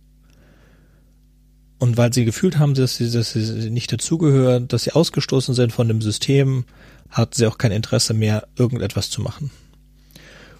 [1.77, 5.71] Und weil sie gefühlt haben, dass sie, dass sie nicht dazugehören, dass sie ausgestoßen sind
[5.71, 6.65] von dem System,
[7.09, 9.49] hatten sie auch kein Interesse mehr, irgendetwas zu machen.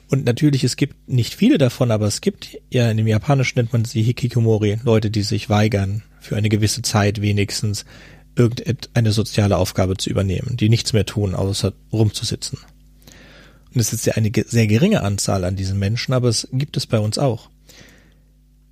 [0.09, 3.73] Und natürlich, es gibt nicht viele davon, aber es gibt ja in dem Japanischen nennt
[3.73, 7.85] man sie Hikikomori, Leute, die sich weigern, für eine gewisse Zeit wenigstens
[8.39, 12.59] irgendeine soziale Aufgabe zu übernehmen, die nichts mehr tun, außer rumzusitzen.
[13.73, 16.87] Und es ist ja eine sehr geringe Anzahl an diesen Menschen, aber es gibt es
[16.87, 17.49] bei uns auch.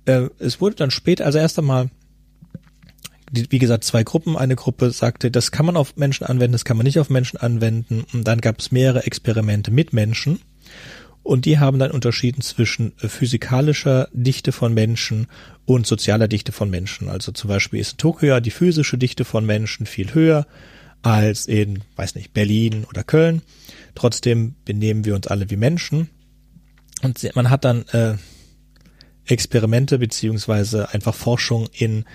[0.06, 1.90] Äh, es wurde dann später, also erst einmal,
[3.30, 4.36] wie gesagt, zwei Gruppen.
[4.36, 7.36] Eine Gruppe sagte, das kann man auf Menschen anwenden, das kann man nicht auf Menschen
[7.36, 8.04] anwenden.
[8.12, 10.40] Und dann gab es mehrere Experimente mit Menschen.
[11.28, 15.26] Und die haben dann unterschieden zwischen physikalischer Dichte von Menschen
[15.66, 17.10] und sozialer Dichte von Menschen.
[17.10, 20.46] Also zum Beispiel ist in Tokio die physische Dichte von Menschen viel höher
[21.02, 23.42] als in, weiß nicht, Berlin oder Köln.
[23.94, 26.08] Trotzdem benehmen wir uns alle wie Menschen.
[27.02, 28.14] Und man hat dann äh,
[29.26, 32.06] Experimente beziehungsweise einfach Forschung in,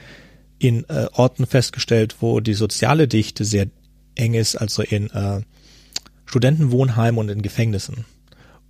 [0.57, 3.67] in äh, Orten festgestellt, wo die soziale Dichte sehr
[4.15, 5.41] eng ist, also in äh,
[6.25, 8.05] Studentenwohnheimen und in Gefängnissen.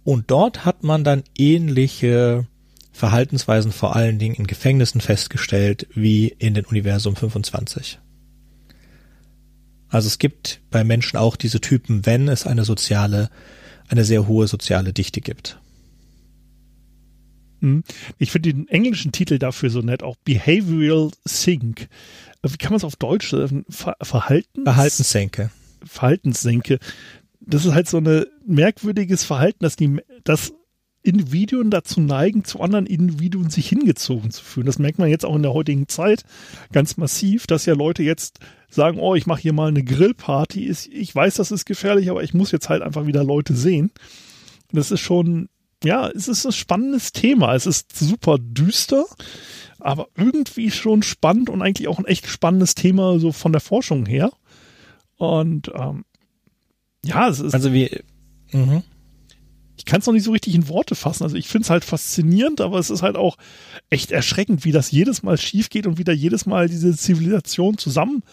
[0.04, 2.48] Und dort hat man dann ähnliche
[2.92, 8.00] Verhaltensweisen vor allen Dingen in Gefängnissen festgestellt wie in den Universum 25.
[9.90, 13.30] Also es gibt bei Menschen auch diese Typen, wenn es eine soziale,
[13.88, 15.60] eine sehr hohe soziale Dichte gibt.
[17.62, 17.84] Hm.
[18.18, 21.88] Ich finde den englischen Titel dafür so nett, auch Behavioral Sync.
[22.44, 23.66] Wie kann man es auf Deutsch sagen?
[23.70, 25.50] Ver Verhaltens Verhaltenssenke.
[25.86, 26.80] Verhaltenssenke
[27.46, 30.54] das ist halt so ein merkwürdiges Verhalten, dass die, dass
[31.04, 34.66] Individuen dazu neigen, zu anderen Individuen sich hingezogen zu fühlen.
[34.66, 36.24] Das merkt man jetzt auch in der heutigen Zeit
[36.72, 40.70] ganz massiv, dass ja Leute jetzt sagen, oh, ich mache hier mal eine Grillparty.
[40.70, 43.92] Ich weiß, das ist gefährlich, aber ich muss jetzt halt einfach wieder Leute sehen.
[44.72, 45.50] Das ist schon,
[45.84, 47.54] ja, es ist ein spannendes Thema.
[47.54, 49.06] Es ist super düster,
[49.80, 54.06] aber irgendwie schon spannend und eigentlich auch ein echt spannendes Thema so von der Forschung
[54.06, 54.32] her.
[55.18, 56.06] Und ähm,
[57.06, 57.54] ja, es ist.
[57.54, 57.90] Also wie.
[58.52, 58.84] Mhm.
[59.76, 61.24] Ich kann es noch nicht so richtig in Worte fassen.
[61.24, 63.38] Also ich finde es halt faszinierend, aber es ist halt auch
[63.90, 67.78] echt erschreckend, wie das jedes Mal schief geht und wie da jedes Mal diese Zivilisation
[67.78, 68.24] zusammen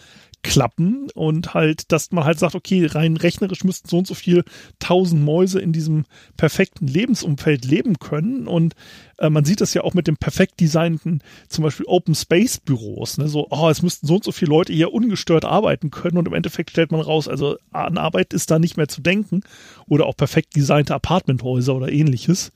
[0.43, 4.43] klappen und halt, dass man halt sagt, okay, rein rechnerisch müssten so und so viel
[4.79, 6.05] tausend Mäuse in diesem
[6.37, 8.75] perfekten Lebensumfeld leben können und
[9.19, 13.17] äh, man sieht das ja auch mit dem perfekt designten, zum Beispiel Open Space Büros,
[13.17, 13.27] ne?
[13.27, 16.33] so, oh, es müssten so und so viele Leute hier ungestört arbeiten können und im
[16.33, 19.41] Endeffekt stellt man raus, also an Arbeit ist da nicht mehr zu denken
[19.87, 22.51] oder auch perfekt designte Apartmenthäuser oder ähnliches.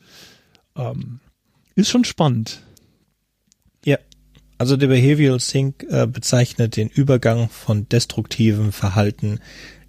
[0.75, 1.19] Ähm,
[1.75, 2.61] ist schon spannend.
[4.57, 9.39] Also der Behavioral Sync äh, bezeichnet den Übergang von destruktivem Verhalten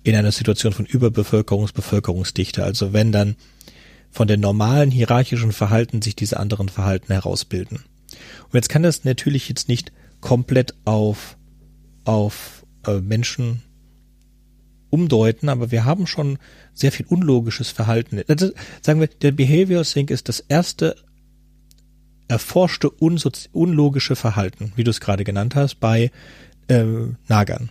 [0.03, 2.65] in einer Situation von Überbevölkerungs Bevölkerungsdichte.
[2.65, 3.37] Also wenn dann
[4.11, 7.85] von den normalen hierarchischen Verhalten sich diese anderen Verhalten herausbilden.
[8.45, 11.37] Und jetzt kann das natürlich jetzt nicht komplett auf
[12.05, 13.63] auf äh, Menschen
[14.91, 16.39] umdeuten, aber wir haben schon
[16.73, 18.23] sehr viel unlogisches Verhalten.
[18.29, 18.51] Also,
[18.81, 20.97] sagen wir, der Behavioral Sync ist das erste
[22.29, 26.11] erforschte unlogische Verhalten, wie du es gerade genannt hast, bei
[26.69, 26.85] äh,
[27.29, 27.71] Nagern.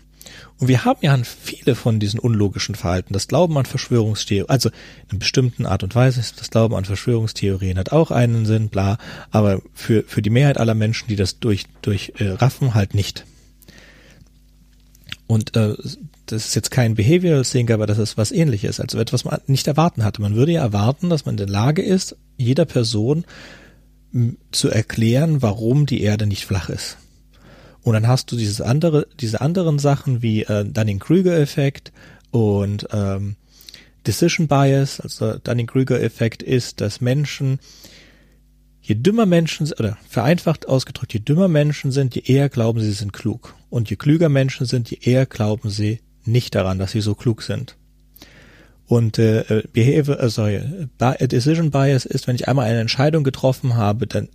[0.58, 3.14] Und wir haben ja viele von diesen unlogischen Verhalten.
[3.14, 7.78] Das Glauben an Verschwörungstheorien, also in einer bestimmten Art und Weise, das Glauben an Verschwörungstheorien
[7.78, 8.98] hat auch einen Sinn, bla,
[9.32, 13.26] aber für, für die Mehrheit aller Menschen, die das durch, durch äh, raffen, halt nicht.
[15.28, 15.76] Und äh,
[16.28, 19.68] das ist jetzt kein Behavioral Sync, aber das ist was ähnliches, also etwas man nicht
[19.68, 20.22] erwarten hatte.
[20.22, 23.26] Man würde ja erwarten, dass man in der Lage ist, jeder Person
[24.52, 26.98] zu erklären, warum die Erde nicht flach ist.
[27.84, 31.92] Und dann hast du dieses andere, diese anderen Sachen wie äh, Dunning-Kruger-Effekt
[32.32, 33.36] und ähm,
[34.08, 35.00] Decision Bias.
[35.00, 37.60] Also Dunning-Kruger-Effekt ist, dass Menschen,
[38.82, 42.94] je dümmer Menschen, oder vereinfacht ausgedrückt, je dümmer Menschen sind, je eher glauben sie, sie
[42.94, 43.54] sind klug.
[43.70, 47.44] Und je klüger Menschen sind, je eher glauben sie nicht daran, dass sie so klug
[47.44, 47.76] sind.
[48.88, 50.62] Und äh, Behavior, äh, sorry,
[51.22, 54.30] Decision Bias ist, wenn ich einmal eine Entscheidung getroffen habe, dann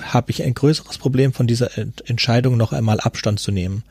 [0.00, 1.70] habe ich ein größeres Problem von dieser
[2.06, 3.84] Entscheidung noch einmal Abstand zu nehmen.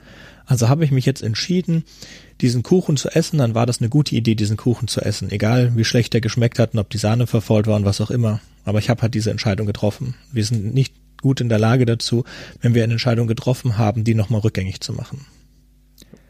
[0.46, 1.86] Also habe ich mich jetzt entschieden,
[2.42, 5.32] diesen Kuchen zu essen, dann war das eine gute Idee, diesen Kuchen zu essen.
[5.32, 8.12] Egal, wie schlecht der geschmeckt hat und ob die Sahne verfault war und was auch
[8.12, 8.42] immer.
[8.66, 10.16] Aber ich habe halt diese Entscheidung getroffen.
[10.34, 12.26] Wir sind nicht gut in der Lage dazu,
[12.60, 15.26] wenn wir eine Entscheidung getroffen haben, die nochmal rückgängig zu machen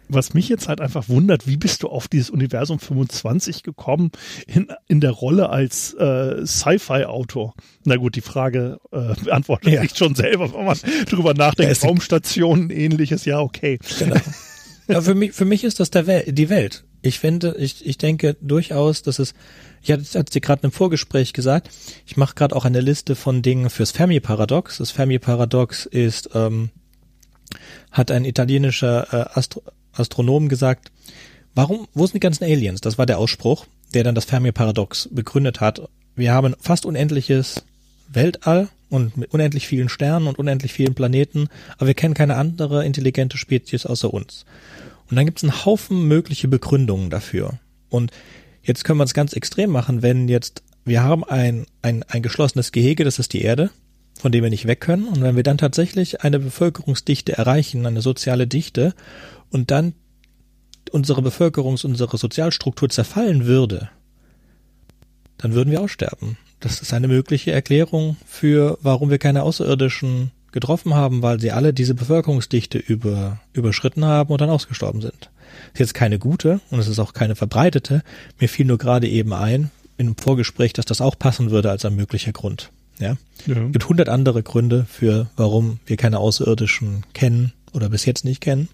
[0.09, 4.11] was mich jetzt halt einfach wundert, wie bist du auf dieses Universum 25 gekommen
[4.47, 7.53] in, in der Rolle als äh, Sci-Fi-Autor?
[7.85, 9.81] Na gut, die Frage äh, beantwortet ja.
[9.81, 10.77] sich schon selber, wenn man
[11.09, 11.83] drüber nachdenkt.
[11.83, 13.79] Raumstationen, ähnliches, ja, okay.
[13.99, 14.17] Genau.
[14.87, 16.83] Ja, für mich, für mich ist das der Wel die Welt.
[17.01, 19.33] Ich finde, ich, ich denke durchaus, dass es,
[19.81, 21.69] ich hatte es dir gerade im Vorgespräch gesagt,
[22.05, 24.77] ich mache gerade auch eine Liste von Dingen fürs Fermi-Paradox.
[24.77, 26.69] Das Fermi-Paradox ist, ähm,
[27.91, 30.91] hat ein italienischer äh, Astro Astronom gesagt,
[31.55, 32.81] warum, wo sind die ganzen Aliens?
[32.81, 35.81] Das war der Ausspruch, der dann das Fermi-Paradox begründet hat.
[36.15, 37.63] Wir haben fast unendliches
[38.07, 42.85] Weltall und mit unendlich vielen Sternen und unendlich vielen Planeten, aber wir kennen keine andere
[42.85, 44.45] intelligente Spezies außer uns.
[45.09, 47.59] Und dann gibt es einen Haufen mögliche Begründungen dafür.
[47.89, 48.11] Und
[48.63, 52.71] jetzt können wir es ganz extrem machen, wenn jetzt wir haben ein, ein, ein geschlossenes
[52.71, 53.71] Gehege, das ist die Erde,
[54.23, 55.09] von dem wir nicht weg können.
[55.09, 58.93] Und wenn wir dann tatsächlich eine Bevölkerungsdichte erreichen, eine soziale Dichte,
[59.51, 59.95] und dann
[60.91, 63.89] unsere Bevölkerungs-, unsere Sozialstruktur zerfallen würde,
[65.37, 66.37] dann würden wir aussterben.
[66.61, 71.73] Das ist eine mögliche Erklärung für, warum wir keine Außerirdischen getroffen haben, weil sie alle
[71.73, 75.31] diese Bevölkerungsdichte über, überschritten haben und dann ausgestorben sind.
[75.73, 78.03] Ist jetzt keine gute und es ist auch keine verbreitete.
[78.39, 81.83] Mir fiel nur gerade eben ein, in einem Vorgespräch, dass das auch passen würde als
[81.83, 82.71] ein möglicher Grund.
[83.03, 83.17] Ja.
[83.45, 83.65] ja.
[83.65, 88.41] Es gibt hundert andere Gründe für, warum wir keine Außerirdischen kennen oder bis jetzt nicht
[88.41, 88.69] kennen.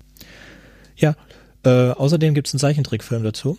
[0.95, 1.15] Ja,
[1.63, 3.57] äh, außerdem gibt es einen Zeichentrickfilm dazu.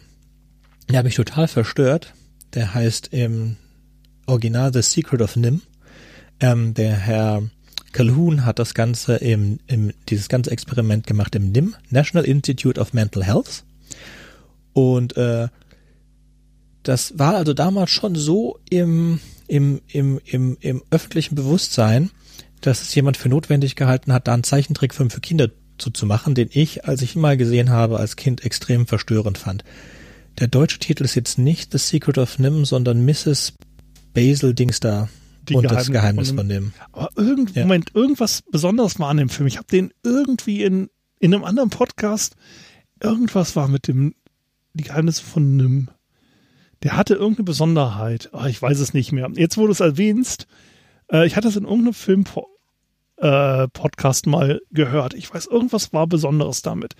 [0.88, 2.14] Der hat mich total verstört.
[2.54, 3.56] Der heißt im
[4.26, 5.62] Original The Secret of Nim.
[6.40, 7.42] Ähm, der Herr
[7.92, 12.92] Calhoun hat das Ganze im, im, dieses ganze Experiment gemacht im NIM, National Institute of
[12.92, 13.64] Mental Health.
[14.72, 15.48] Und äh,
[16.82, 22.10] das war also damals schon so im, im, im, im, im öffentlichen Bewusstsein,
[22.60, 26.84] dass es jemand für notwendig gehalten hat, da einen Zeichentrickfilm für Kinder zuzumachen, den ich,
[26.84, 29.64] als ich ihn mal gesehen habe, als Kind extrem verstörend fand.
[30.38, 33.54] Der deutsche Titel ist jetzt nicht The Secret of Nim, sondern Mrs.
[34.14, 35.08] Basil Dings da
[35.48, 36.72] die und Geheimnis das Geheimnis von dem.
[36.92, 37.62] Aber irgend, ja.
[37.62, 39.48] Moment, irgendwas Besonderes war an dem Film.
[39.48, 42.36] Ich habe den irgendwie in, in einem anderen Podcast,
[43.02, 44.14] irgendwas war mit dem,
[44.74, 45.88] die Geheimnisse von Nim.
[46.82, 48.30] Der hatte irgendeine Besonderheit.
[48.32, 49.30] Oh, ich weiß es nicht mehr.
[49.34, 50.46] Jetzt, wo du es erwähnst,
[51.12, 52.24] äh, ich hatte es in irgendeinem Film
[53.16, 55.14] äh, Podcast mal gehört.
[55.14, 56.94] Ich weiß, irgendwas war Besonderes damit.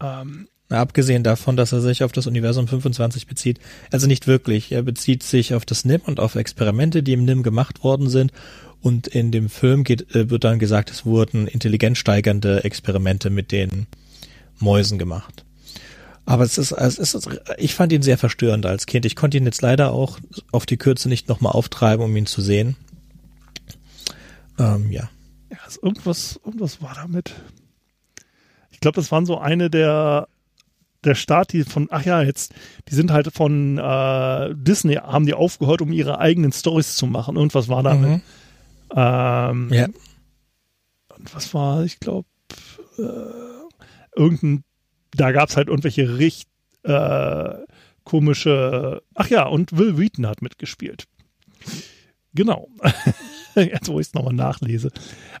[0.00, 3.58] Ähm, Abgesehen davon, dass er sich auf das Universum 25 bezieht.
[3.90, 4.70] Also nicht wirklich.
[4.70, 8.32] Er bezieht sich auf das NIM und auf Experimente, die im NIM gemacht worden sind.
[8.80, 13.86] Und in dem Film geht, äh, wird dann gesagt, es wurden intelligenzsteigernde Experimente mit den
[14.58, 15.44] Mäusen gemacht.
[16.28, 19.06] Aber es ist, es ist, ich fand ihn sehr verstörend als Kind.
[19.06, 20.18] Ich konnte ihn jetzt leider auch
[20.52, 22.76] auf die Kürze nicht nochmal auftreiben, um ihn zu sehen.
[24.58, 25.08] Ähm, ja.
[25.50, 27.34] Ja, also irgendwas, irgendwas war damit.
[28.70, 30.28] Ich glaube, das waren so eine der
[31.02, 32.52] der Start, die von, ach ja, jetzt,
[32.90, 37.36] die sind halt von äh, Disney, haben die aufgehört, um ihre eigenen Stories zu machen.
[37.36, 38.10] Irgendwas war damit.
[38.10, 38.22] Mhm.
[38.94, 39.86] Ähm, ja.
[41.16, 42.28] Und was war, ich glaube,
[42.98, 43.02] äh,
[44.14, 44.64] irgendein,
[45.12, 46.48] da gab es halt irgendwelche richtig
[46.84, 47.54] äh,
[48.04, 51.04] komische, ach ja, und Will Wheaton hat mitgespielt.
[52.34, 52.68] Genau.
[53.54, 54.90] Jetzt, wo ich es nochmal nachlese.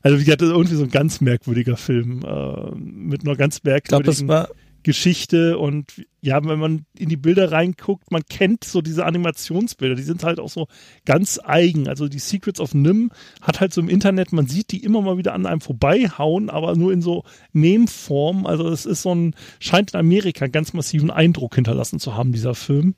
[0.02, 3.84] Also, wie gesagt, irgendwie so ein ganz merkwürdiger Film äh, mit einer ganz merkwürdigen.
[3.84, 4.48] Ich glaube, das war
[4.82, 10.02] Geschichte und ja, wenn man in die Bilder reinguckt, man kennt so diese Animationsbilder, die
[10.02, 10.66] sind halt auch so
[11.04, 11.88] ganz eigen.
[11.88, 13.10] Also die Secrets of Nim
[13.40, 16.76] hat halt so im Internet, man sieht die immer mal wieder an einem vorbeihauen, aber
[16.76, 18.46] nur in so Meme-Form.
[18.46, 22.32] Also es ist so ein, scheint in Amerika einen ganz massiven Eindruck hinterlassen zu haben,
[22.32, 22.94] dieser Film.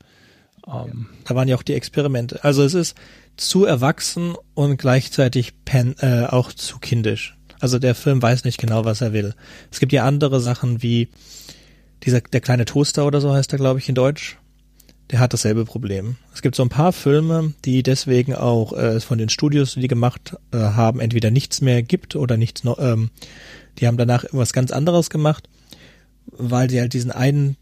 [0.67, 2.45] Ähm, da waren ja auch die Experimente.
[2.45, 2.97] Also es ist
[3.37, 7.37] zu erwachsen und gleichzeitig pen, äh, auch zu kindisch.
[7.61, 9.35] Also der Film weiß nicht genau, was er will.
[9.71, 11.09] Es gibt ja andere Sachen wie
[12.03, 14.39] dieser, der kleine Toaster oder so heißt er, glaube ich, in Deutsch.
[15.11, 16.17] Der hat dasselbe Problem.
[16.33, 20.37] Es gibt so ein paar Filme, die deswegen auch äh, von den Studios, die gemacht
[20.53, 23.11] äh, haben, entweder nichts mehr gibt oder nichts noch, ähm,
[23.79, 25.49] die haben danach irgendwas ganz anderes gemacht,
[26.27, 27.57] weil sie halt diesen einen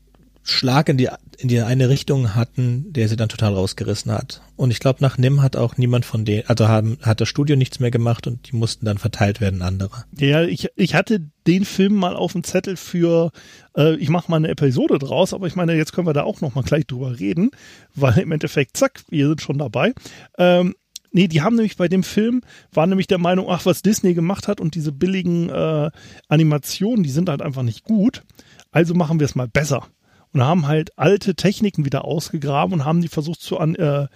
[0.50, 1.08] Schlag in die,
[1.38, 4.40] in die eine Richtung hatten, der sie dann total rausgerissen hat.
[4.56, 7.54] Und ich glaube, nach Nim hat auch niemand von denen, also haben, hat das Studio
[7.54, 10.04] nichts mehr gemacht und die mussten dann verteilt werden, andere.
[10.18, 13.30] Ja, ich, ich hatte den Film mal auf dem Zettel für,
[13.76, 16.40] äh, ich mache mal eine Episode draus, aber ich meine, jetzt können wir da auch
[16.40, 17.50] noch mal gleich drüber reden,
[17.94, 19.92] weil im Endeffekt, zack, wir sind schon dabei.
[20.38, 20.74] Ähm,
[21.10, 24.46] Nee, die haben nämlich bei dem Film, waren nämlich der Meinung, ach, was Disney gemacht
[24.46, 25.90] hat und diese billigen äh,
[26.28, 28.24] Animationen, die sind halt einfach nicht gut.
[28.72, 29.88] Also machen wir es mal besser
[30.32, 34.06] und haben halt alte Techniken wieder ausgegraben und haben die versucht zu, an, äh,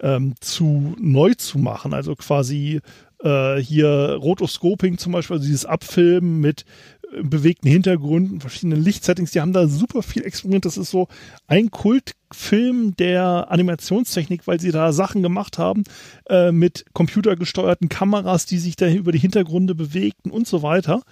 [0.00, 1.94] ähm, zu neu zu machen.
[1.94, 2.80] Also quasi
[3.22, 6.64] äh, hier Rotoscoping zum Beispiel, also dieses Abfilmen mit
[7.12, 10.66] äh, bewegten Hintergründen, verschiedenen Lichtsettings, die haben da super viel experimentiert.
[10.66, 11.08] Das ist so
[11.46, 15.84] ein Kultfilm der Animationstechnik, weil sie da Sachen gemacht haben
[16.28, 21.02] äh, mit computergesteuerten Kameras, die sich da über die Hintergründe bewegten und so weiter.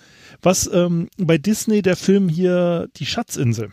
[0.42, 3.72] Was ähm, bei Disney der Film hier Die Schatzinsel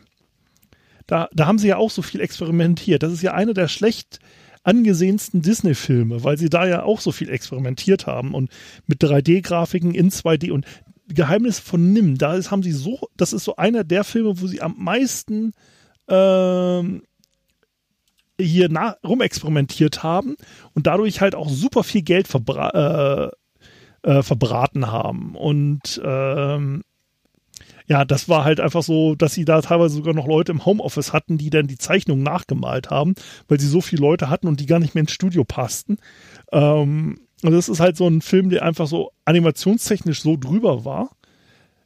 [1.10, 3.01] da, da haben sie ja auch so viel experimentiert.
[3.01, 4.20] Das ist ja einer der schlecht
[4.64, 8.51] angesehensten Disney-Filme, weil sie da ja auch so viel experimentiert haben und
[8.86, 10.68] mit 3D-Grafiken in 2D und
[11.07, 14.45] Geheimnis von Nim, da ist, haben sie so, das ist so einer der Filme, wo
[14.45, 15.53] sie am meisten
[16.07, 17.01] ähm,
[18.39, 20.36] hier nach, rumexperimentiert haben
[20.76, 23.32] und dadurch halt auch super viel Geld verbra
[24.03, 25.36] äh, äh, verbraten haben.
[25.36, 26.84] Und ähm,
[27.90, 31.12] ja, das war halt einfach so, dass sie da teilweise sogar noch Leute im Homeoffice
[31.12, 33.16] hatten, die dann die Zeichnung nachgemalt haben,
[33.48, 35.98] weil sie so viele Leute hatten und die gar nicht mehr ins Studio passten.
[36.52, 41.10] Ähm, und das ist halt so ein Film, der einfach so animationstechnisch so drüber war.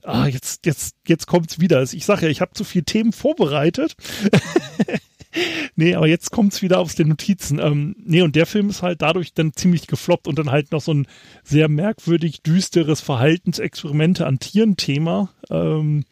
[0.04, 1.82] Ah, jetzt, jetzt, jetzt kommt's wieder.
[1.82, 3.96] Ich sage ja, ich habe zu viele Themen vorbereitet.
[5.76, 7.60] nee, aber jetzt kommt's wieder aus den Notizen.
[7.60, 10.82] Ähm, nee, und der Film ist halt dadurch dann ziemlich gefloppt und dann halt noch
[10.82, 11.08] so ein
[11.44, 15.30] sehr merkwürdig düsteres Verhaltensexperimente an Tieren-Thema.
[15.50, 16.06] Ähm,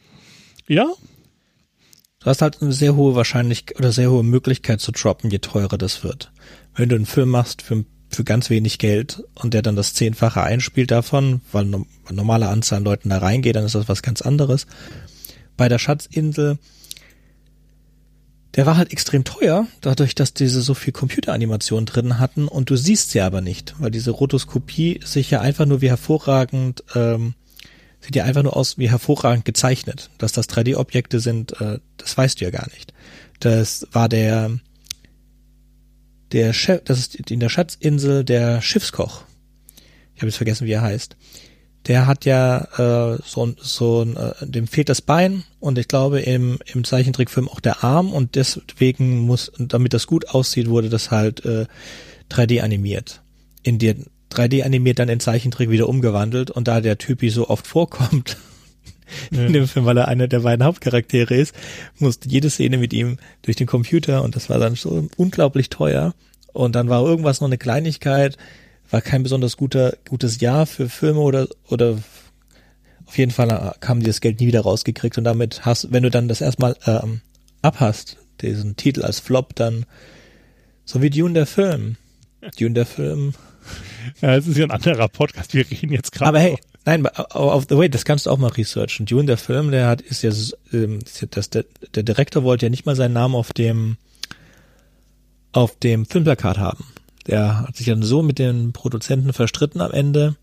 [0.67, 0.87] ja.
[2.19, 5.77] Du hast halt eine sehr hohe Wahrscheinlichkeit oder sehr hohe Möglichkeit zu droppen, je teurer
[5.77, 6.31] das wird.
[6.75, 10.43] Wenn du einen Film machst für, für ganz wenig Geld und der dann das Zehnfache
[10.43, 14.21] einspielt davon, weil eine normale Anzahl an Leuten da reingeht, dann ist das was ganz
[14.21, 14.67] anderes.
[15.57, 16.59] Bei der Schatzinsel
[18.55, 22.75] der war halt extrem teuer, dadurch, dass diese so viel Computeranimation drin hatten und du
[22.75, 27.33] siehst sie aber nicht, weil diese Rotoskopie sich ja einfach nur wie hervorragend, ähm,
[28.01, 30.09] sieht ja einfach nur aus wie hervorragend gezeichnet.
[30.17, 32.93] Dass das 3D-Objekte sind, äh, das weißt du ja gar nicht.
[33.39, 34.59] Das war der,
[36.31, 39.23] der Chef, das ist in der Schatzinsel der Schiffskoch.
[40.15, 41.15] Ich habe jetzt vergessen, wie er heißt
[41.87, 46.59] der hat ja äh, so, so äh, dem fehlt das Bein und ich glaube im,
[46.65, 51.43] im Zeichentrickfilm auch der Arm und deswegen muss, damit das gut aussieht, wurde das halt
[51.45, 51.65] äh,
[52.29, 53.21] 3D animiert.
[53.63, 53.95] In dir
[54.31, 58.37] 3D animiert dann in Zeichentrick wieder umgewandelt und da der Typi so oft vorkommt
[59.31, 59.45] ja.
[59.45, 61.53] in dem Film, weil er einer der beiden Hauptcharaktere ist,
[61.97, 66.13] musste jede Szene mit ihm durch den Computer und das war dann so unglaublich teuer
[66.53, 68.37] und dann war irgendwas noch eine Kleinigkeit,
[68.91, 71.97] war kein besonders guter, gutes Jahr für Filme oder, oder
[73.05, 73.49] auf jeden Fall
[73.83, 76.75] haben die das Geld nie wieder rausgekriegt und damit hast, wenn du dann das erstmal
[76.85, 77.21] ähm,
[77.61, 79.85] abhast, diesen Titel als Flop, dann
[80.85, 81.95] so wie Dune der Film.
[82.59, 83.33] Dune der Film.
[84.21, 86.29] Ja, es ist ja ein anderer Podcast, wir reden jetzt gerade.
[86.29, 89.05] Aber hey, nein, auf the way, das kannst du auch mal researchen.
[89.05, 90.31] Dune der Film, der hat, ist ja,
[90.73, 93.97] ähm, das, der, der Direktor wollte ja nicht mal seinen Namen auf dem,
[95.51, 96.85] auf dem Filmplakat haben.
[97.27, 100.35] Der hat sich dann so mit den Produzenten verstritten am Ende.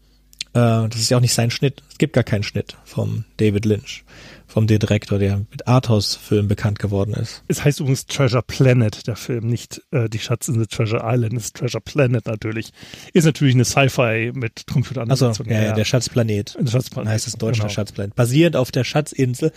[0.53, 1.83] Äh, das ist ja auch nicht sein Schnitt.
[1.91, 4.05] Es gibt gar keinen Schnitt vom David Lynch,
[4.49, 7.45] vom Direktor, der mit Arthouse-Filmen bekannt geworden ist.
[7.49, 11.57] Es heißt übrigens Treasure Planet, der Film, nicht äh, die Schatzinsel Treasure Island, es ist
[11.57, 12.73] Treasure Planet natürlich.
[13.13, 15.29] Ist natürlich eine Sci-Fi mit Computeranimation.
[15.29, 16.57] Also, ja, ja, der Schatzplanet.
[16.59, 17.13] Der Schatzplanet.
[17.13, 17.69] Heißt es in Deutsch genau.
[17.69, 18.15] Schatzplanet.
[18.15, 19.53] Basierend auf der Schatzinsel,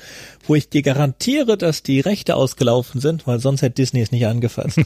[0.46, 4.28] wo ich dir garantiere, dass die Rechte ausgelaufen sind, weil sonst hätte Disney es nicht
[4.28, 4.82] angefasst.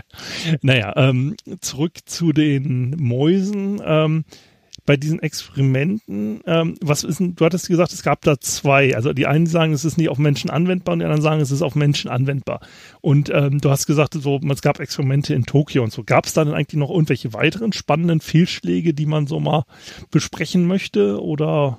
[0.62, 3.82] naja, ähm, zurück zu den Mäusen.
[3.84, 4.24] Ähm,
[4.86, 8.94] bei diesen Experimenten, ähm, was ist denn, du hattest gesagt, es gab da zwei.
[8.94, 11.50] Also die einen sagen, es ist nicht auf Menschen anwendbar und die anderen sagen, es
[11.50, 12.60] ist auf Menschen anwendbar.
[13.00, 16.04] Und ähm, du hast gesagt, so, es gab Experimente in Tokio und so.
[16.04, 19.64] Gab es da denn eigentlich noch irgendwelche weiteren spannenden Fehlschläge, die man so mal
[20.10, 21.22] besprechen möchte?
[21.22, 21.78] Oder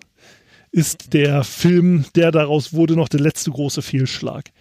[0.72, 4.52] ist der Film, der daraus wurde, noch der letzte große Fehlschlag?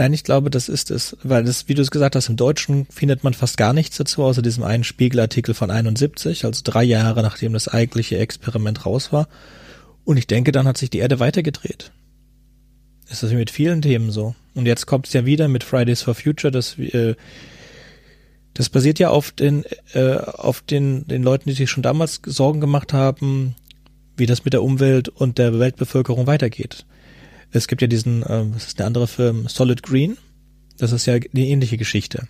[0.00, 2.86] Nein, ich glaube, das ist es, weil das, wie du es gesagt hast, im Deutschen
[2.86, 7.20] findet man fast gar nichts dazu, außer diesem einen Spiegelartikel von 71, also drei Jahre
[7.20, 9.28] nachdem das eigentliche Experiment raus war.
[10.04, 11.92] Und ich denke, dann hat sich die Erde weitergedreht.
[13.10, 14.34] Ist das mit vielen Themen so.
[14.54, 17.14] Und jetzt kommt es ja wieder mit Fridays for Future, dass äh,
[18.54, 22.62] das basiert ja auf den, äh, auf den, den Leuten, die sich schon damals Sorgen
[22.62, 23.54] gemacht haben,
[24.16, 26.86] wie das mit der Umwelt und der Weltbevölkerung weitergeht.
[27.52, 30.16] Es gibt ja diesen, äh, was ist der andere Film, Solid Green.
[30.78, 32.28] Das ist ja eine ähnliche Geschichte.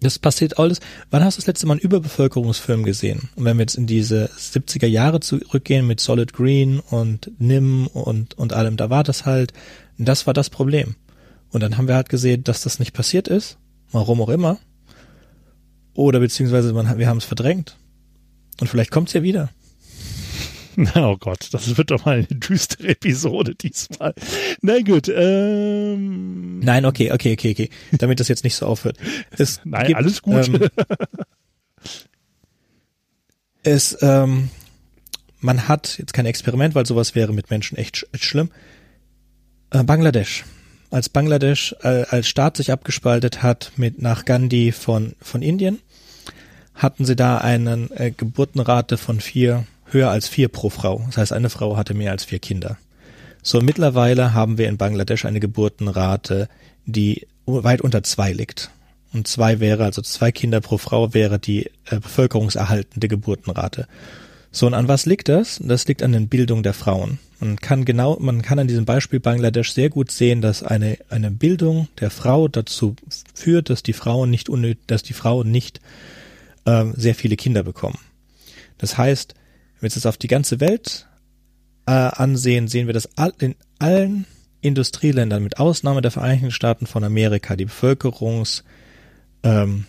[0.00, 0.80] Das passiert alles.
[1.10, 3.28] Wann hast du das letzte Mal einen Überbevölkerungsfilm gesehen?
[3.36, 8.36] Und wenn wir jetzt in diese 70er Jahre zurückgehen mit Solid Green und NIM und,
[8.36, 9.52] und allem, da war das halt,
[9.98, 10.96] das war das Problem.
[11.50, 13.58] Und dann haben wir halt gesehen, dass das nicht passiert ist.
[13.92, 14.58] Warum auch immer.
[15.94, 17.76] Oder beziehungsweise man, wir haben es verdrängt.
[18.60, 19.50] Und vielleicht kommt es ja wieder.
[20.94, 24.14] Oh Gott, das wird doch mal eine düstere Episode diesmal.
[24.60, 25.08] Na gut.
[25.14, 27.70] Ähm, Nein, okay, okay, okay, okay.
[27.92, 28.96] Damit das jetzt nicht so aufhört.
[29.38, 30.48] Es Nein, gibt, alles gut.
[30.48, 30.68] Ähm,
[33.62, 34.50] es, ähm,
[35.40, 38.50] man hat jetzt kein Experiment, weil sowas wäre mit Menschen echt, echt schlimm.
[39.70, 40.44] Äh, Bangladesch.
[40.90, 45.78] Als Bangladesch äh, als Staat sich abgespaltet hat mit nach Gandhi von von Indien,
[46.74, 51.02] hatten sie da eine äh, Geburtenrate von vier höher als vier pro Frau.
[51.06, 52.78] Das heißt, eine Frau hatte mehr als vier Kinder.
[53.42, 56.48] So, mittlerweile haben wir in Bangladesch eine Geburtenrate,
[56.86, 58.70] die weit unter zwei liegt.
[59.12, 63.86] Und zwei wäre, also zwei Kinder pro Frau wäre die äh, bevölkerungserhaltende Geburtenrate.
[64.50, 65.58] So, und an was liegt das?
[65.62, 67.18] Das liegt an der Bildung der Frauen.
[67.40, 71.30] Man kann genau, man kann an diesem Beispiel Bangladesch sehr gut sehen, dass eine, eine
[71.30, 72.94] Bildung der Frau dazu
[73.34, 75.80] führt, dass die Frauen nicht unnöt, dass die Frauen nicht
[76.66, 77.98] äh, sehr viele Kinder bekommen.
[78.78, 79.34] Das heißt,
[79.82, 81.08] wenn wir jetzt das auf die ganze Welt
[81.86, 83.08] äh, ansehen, sehen wir, dass
[83.40, 84.26] in allen
[84.60, 88.62] Industrieländern, mit Ausnahme der Vereinigten Staaten von Amerika, die Bevölkerungs,
[89.42, 89.86] ähm,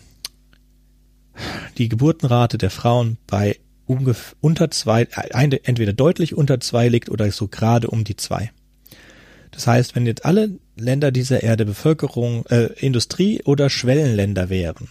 [1.78, 7.30] die Geburtenrate der Frauen bei ungefähr unter zwei, äh, entweder deutlich unter zwei liegt oder
[7.30, 8.50] so gerade um die zwei.
[9.52, 14.88] Das heißt, wenn jetzt alle Länder dieser Erde Bevölkerung, äh, Industrie- oder Schwellenländer wären,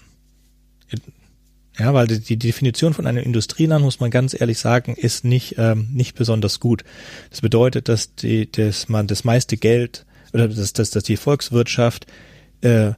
[1.78, 5.88] ja, weil die, Definition von einem Industrieland, muss man ganz ehrlich sagen, ist nicht, ähm,
[5.92, 6.84] nicht besonders gut.
[7.32, 12.06] Das bedeutet, dass, die, dass man das meiste Geld oder dass, dass, dass die Volkswirtschaft
[12.62, 12.92] äh,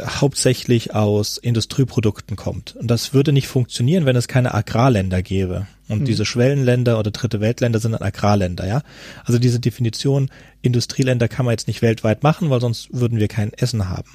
[0.00, 2.76] hauptsächlich aus Industrieprodukten kommt.
[2.76, 5.66] Und das würde nicht funktionieren, wenn es keine Agrarländer gäbe.
[5.88, 6.04] Und mhm.
[6.04, 8.82] diese Schwellenländer oder dritte Weltländer sind Agrarländer, ja.
[9.24, 10.30] Also diese Definition
[10.62, 14.10] Industrieländer kann man jetzt nicht weltweit machen, weil sonst würden wir kein Essen haben.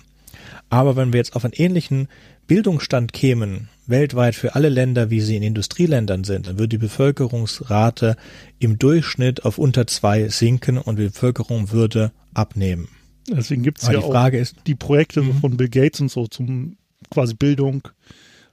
[0.70, 2.08] Aber wenn wir jetzt auf einen ähnlichen
[2.50, 8.18] Bildungsstand kämen, weltweit für alle Länder, wie sie in Industrieländern sind, dann würde die Bevölkerungsrate
[8.58, 12.90] im Durchschnitt auf unter zwei sinken und die Bevölkerung würde abnehmen.
[13.28, 15.36] Deswegen gibt es ja auch ist, die Projekte mhm.
[15.36, 16.78] von Bill Gates und so zum
[17.12, 17.88] quasi Bildung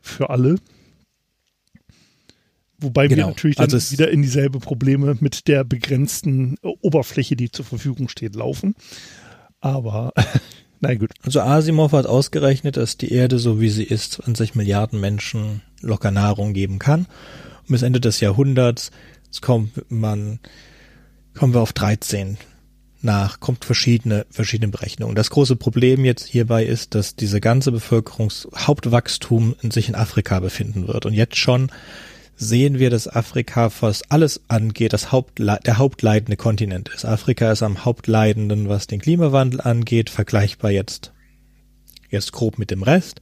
[0.03, 0.57] für alle.
[2.77, 3.23] Wobei genau.
[3.23, 8.11] wir natürlich dann also wieder in dieselbe Probleme mit der begrenzten Oberfläche, die zur Verfügung
[8.11, 8.75] steht, laufen.
[9.61, 10.13] Aber
[10.81, 11.11] na gut.
[11.25, 16.11] Also Asimov hat ausgerechnet, dass die Erde, so wie sie ist, 20 Milliarden Menschen locker
[16.11, 17.07] Nahrung geben kann.
[17.63, 18.91] Und bis Ende des Jahrhunderts
[19.41, 20.39] kommt man,
[21.35, 22.39] kommen wir auf 13
[23.03, 25.15] nach, kommt verschiedene, verschiedene Berechnungen.
[25.15, 30.89] Das große Problem jetzt hierbei ist, dass diese ganze Bevölkerungshauptwachstum in sich in Afrika befinden
[30.89, 31.07] wird.
[31.07, 31.71] Und jetzt schon
[32.37, 37.05] sehen wir, dass Afrika, was alles angeht, das Hauptle der hauptleidende Kontinent ist.
[37.05, 41.13] Afrika ist am hauptleidenden, was den Klimawandel angeht, vergleichbar jetzt,
[42.11, 43.21] jetzt grob mit dem Rest.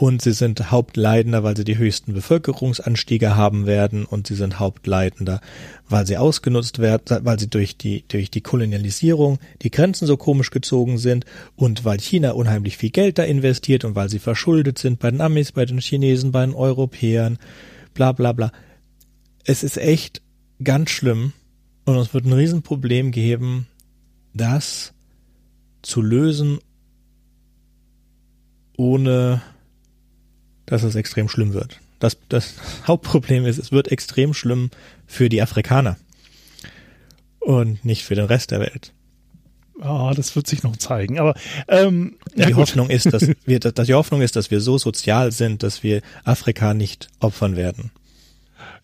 [0.00, 4.06] Und sie sind Hauptleidender, weil sie die höchsten Bevölkerungsanstiege haben werden.
[4.06, 5.42] Und sie sind Hauptleidender,
[5.90, 10.50] weil sie ausgenutzt werden, weil sie durch die, durch die Kolonialisierung die Grenzen so komisch
[10.50, 11.26] gezogen sind.
[11.54, 15.20] Und weil China unheimlich viel Geld da investiert und weil sie verschuldet sind bei den
[15.20, 17.38] Amis, bei den Chinesen, bei den Europäern,
[17.94, 18.52] bla bla bla.
[19.44, 20.22] Es ist echt
[20.62, 21.32] ganz schlimm
[21.84, 23.66] und es wird ein Riesenproblem geben,
[24.34, 24.92] das
[25.82, 26.58] zu lösen
[28.80, 29.42] ohne
[30.64, 31.80] dass es extrem schlimm wird.
[31.98, 32.54] Das, das
[32.86, 34.70] Hauptproblem ist, es wird extrem schlimm
[35.06, 35.98] für die Afrikaner
[37.40, 38.94] und nicht für den Rest der Welt.
[39.80, 41.18] Ah, das wird sich noch zeigen.
[41.18, 41.34] Aber
[41.68, 42.54] ähm, die.
[42.54, 46.02] Hoffnung ist, dass wir, dass die Hoffnung ist, dass wir so sozial sind, dass wir
[46.24, 47.90] Afrika nicht opfern werden.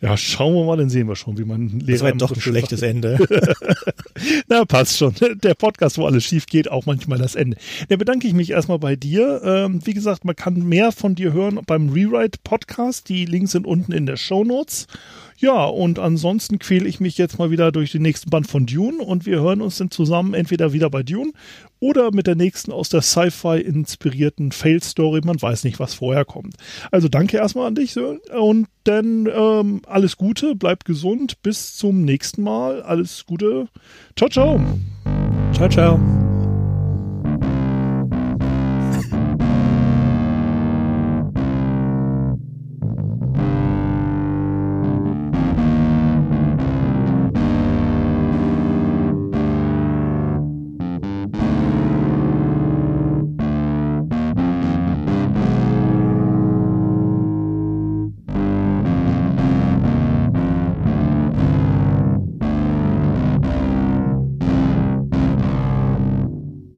[0.02, 1.92] Ja, schauen wir mal, dann sehen wir schon, wie man Lehrer.
[1.92, 3.18] Das war doch ein schlechtes Ende.
[4.48, 5.14] Na, passt schon.
[5.42, 7.56] Der Podcast, wo alles schief geht, auch manchmal das Ende.
[7.88, 9.40] Da bedanke ich mich erstmal bei dir.
[9.42, 13.08] Ähm, wie gesagt, man kann mehr von dir hören beim Rewrite Podcast.
[13.08, 14.86] Die Links sind unten in der Show Notes.
[15.38, 19.02] Ja, und ansonsten quäle ich mich jetzt mal wieder durch den nächsten Band von Dune
[19.02, 21.32] und wir hören uns dann zusammen entweder wieder bei Dune
[21.78, 25.20] oder mit der nächsten aus der Sci-Fi inspirierten Fail-Story.
[25.24, 26.54] Man weiß nicht, was vorher kommt.
[26.90, 32.42] Also danke erstmal an dich und dann ähm, alles Gute, bleibt gesund, bis zum nächsten
[32.42, 32.82] Mal.
[32.82, 33.68] Alles Gute.
[34.16, 34.60] Ciao, ciao.
[35.52, 36.25] Ciao, ciao.